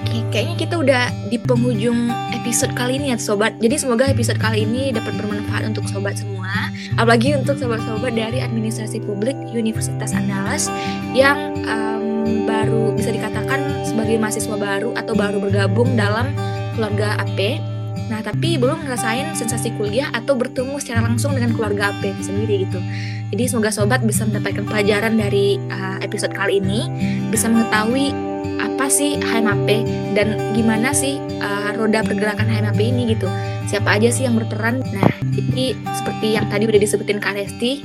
Oke, 0.00 0.24
kayaknya 0.32 0.56
kita 0.56 0.74
udah 0.80 1.04
di 1.28 1.36
penghujung 1.36 2.08
episode 2.32 2.72
kali 2.72 2.96
ini 2.98 3.12
ya 3.12 3.18
sobat. 3.20 3.54
Jadi 3.60 3.76
semoga 3.76 4.08
episode 4.08 4.40
kali 4.40 4.64
ini 4.64 4.90
dapat 4.90 5.14
bermanfaat 5.20 5.68
untuk 5.68 5.84
sobat 5.86 6.16
semua, 6.16 6.72
apalagi 6.96 7.36
untuk 7.36 7.60
sobat-sobat 7.60 8.16
dari 8.16 8.40
administrasi 8.40 9.04
publik 9.04 9.36
Universitas 9.52 10.16
Andalas 10.16 10.72
yang 11.12 11.52
um, 11.68 12.48
baru 12.48 12.96
bisa 12.96 13.12
dikatakan 13.12 13.84
sebagai 13.84 14.16
mahasiswa 14.16 14.56
baru 14.56 14.96
atau 14.96 15.12
baru 15.12 15.38
bergabung 15.44 15.92
dalam 15.94 16.32
keluarga 16.72 17.20
AP 17.20 17.60
Nah, 18.08 18.24
tapi 18.24 18.56
belum 18.56 18.88
ngerasain 18.88 19.36
sensasi 19.36 19.76
kuliah 19.76 20.08
atau 20.16 20.32
bertemu 20.32 20.80
secara 20.80 21.04
langsung 21.04 21.36
dengan 21.36 21.52
keluarga 21.52 21.92
AP 21.92 22.16
sendiri 22.24 22.64
gitu. 22.64 22.80
Jadi 23.28 23.44
semoga 23.44 23.68
sobat 23.68 24.00
bisa 24.00 24.24
mendapatkan 24.24 24.64
pelajaran 24.64 25.20
dari 25.20 25.60
uh, 25.68 26.00
episode 26.00 26.32
kali 26.32 26.64
ini, 26.64 26.88
bisa 27.28 27.52
mengetahui 27.52 28.16
apa 28.58 28.90
sih 28.90 29.20
HMAP 29.20 29.68
dan 30.16 30.34
gimana 30.56 30.90
sih 30.96 31.20
uh, 31.38 31.76
roda 31.76 32.00
pergerakan 32.02 32.48
HMAP 32.48 32.80
ini 32.80 33.12
gitu. 33.12 33.28
Siapa 33.68 34.00
aja 34.00 34.08
sih 34.08 34.24
yang 34.24 34.40
berperan. 34.40 34.80
Nah, 34.80 35.12
jadi 35.36 35.76
seperti 35.92 36.40
yang 36.40 36.48
tadi 36.48 36.64
udah 36.64 36.80
disebutin 36.80 37.20
Kak 37.20 37.36
Resti, 37.36 37.84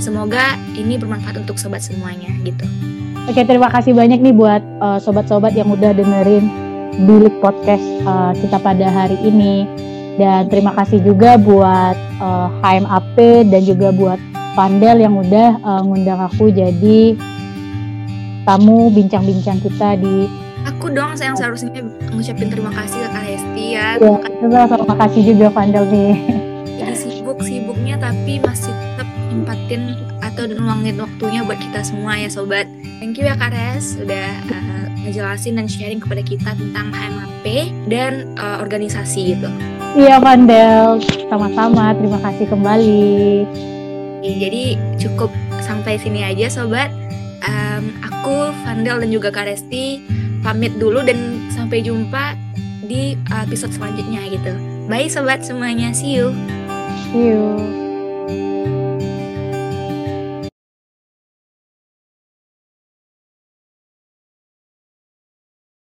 semoga 0.00 0.56
ini 0.72 0.96
bermanfaat 0.96 1.44
untuk 1.44 1.60
sobat 1.60 1.84
semuanya 1.84 2.32
gitu. 2.42 2.64
Oke, 3.28 3.44
terima 3.44 3.68
kasih 3.68 3.92
banyak 3.92 4.24
nih 4.24 4.32
buat 4.32 4.64
uh, 4.80 4.96
sobat-sobat 4.96 5.52
yang 5.52 5.68
udah 5.68 5.92
dengerin 5.92 6.48
Bilik 6.98 7.34
Podcast 7.38 7.84
uh, 8.02 8.34
kita 8.34 8.58
pada 8.58 8.86
hari 8.90 9.14
ini. 9.22 9.68
Dan 10.18 10.50
terima 10.50 10.74
kasih 10.74 10.98
juga 10.98 11.38
buat 11.38 11.94
uh, 12.18 12.50
eh, 12.50 12.82
HMAP 12.82 13.16
dan 13.54 13.62
juga 13.62 13.94
buat 13.94 14.18
Pandel 14.58 15.06
yang 15.06 15.14
udah 15.14 15.62
uh, 15.62 15.80
ngundang 15.86 16.18
aku 16.18 16.50
jadi 16.50 17.14
tamu 18.42 18.90
bincang-bincang 18.90 19.62
kita 19.62 19.94
di 19.94 20.26
Aku 20.66 20.90
dong 20.90 21.14
yang 21.14 21.38
seharusnya 21.38 21.70
ngucapin 22.10 22.50
terima 22.50 22.74
kasih 22.74 22.98
ke 22.98 23.08
Kak 23.14 23.24
Hesti 23.30 23.64
ya. 23.78 23.88
Iya, 24.02 24.66
terima 24.74 24.96
kasih 24.98 25.22
juga 25.22 25.46
Pandel 25.54 25.86
nih. 25.86 26.14
Jadi 26.82 26.94
sibuk-sibuknya 26.98 27.94
tapi 28.02 28.42
masih 28.42 28.74
tetap 28.74 29.08
nyempatin 29.30 29.94
atau 30.18 30.44
nuangin 30.50 30.98
waktunya 30.98 31.46
buat 31.46 31.62
kita 31.62 31.80
semua 31.86 32.18
ya 32.18 32.26
sobat. 32.26 32.66
Thank 32.98 33.22
you 33.22 33.30
ya 33.30 33.38
Kak 33.38 33.54
Res 33.54 33.94
udah 34.02 34.28
uh, 34.50 34.87
ngejelasin 35.08 35.56
dan 35.56 35.66
sharing 35.66 35.98
kepada 35.98 36.20
kita 36.20 36.52
tentang 36.52 36.92
HMAP 36.92 37.46
dan 37.88 38.28
uh, 38.36 38.60
organisasi 38.60 39.34
gitu. 39.34 39.48
Iya 39.96 40.20
Vandel, 40.20 41.00
sama-sama. 41.32 41.96
Terima 41.96 42.20
kasih 42.20 42.46
kembali. 42.52 43.48
Jadi 44.20 44.76
cukup 45.00 45.32
sampai 45.64 45.96
sini 45.96 46.20
aja 46.22 46.52
sobat. 46.52 46.92
Um, 47.48 47.96
aku 48.04 48.52
Vandel 48.68 49.00
dan 49.00 49.08
juga 49.08 49.32
Kak 49.32 49.48
Resti 49.48 50.04
pamit 50.44 50.76
dulu 50.76 51.00
dan 51.02 51.48
sampai 51.50 51.80
jumpa 51.80 52.36
di 52.84 53.16
episode 53.32 53.72
selanjutnya 53.72 54.28
gitu. 54.28 54.52
Bye 54.88 55.08
sobat 55.08 55.44
semuanya, 55.44 55.92
see 55.96 56.20
you. 56.20 56.36
See 57.12 57.32
you. 57.32 57.87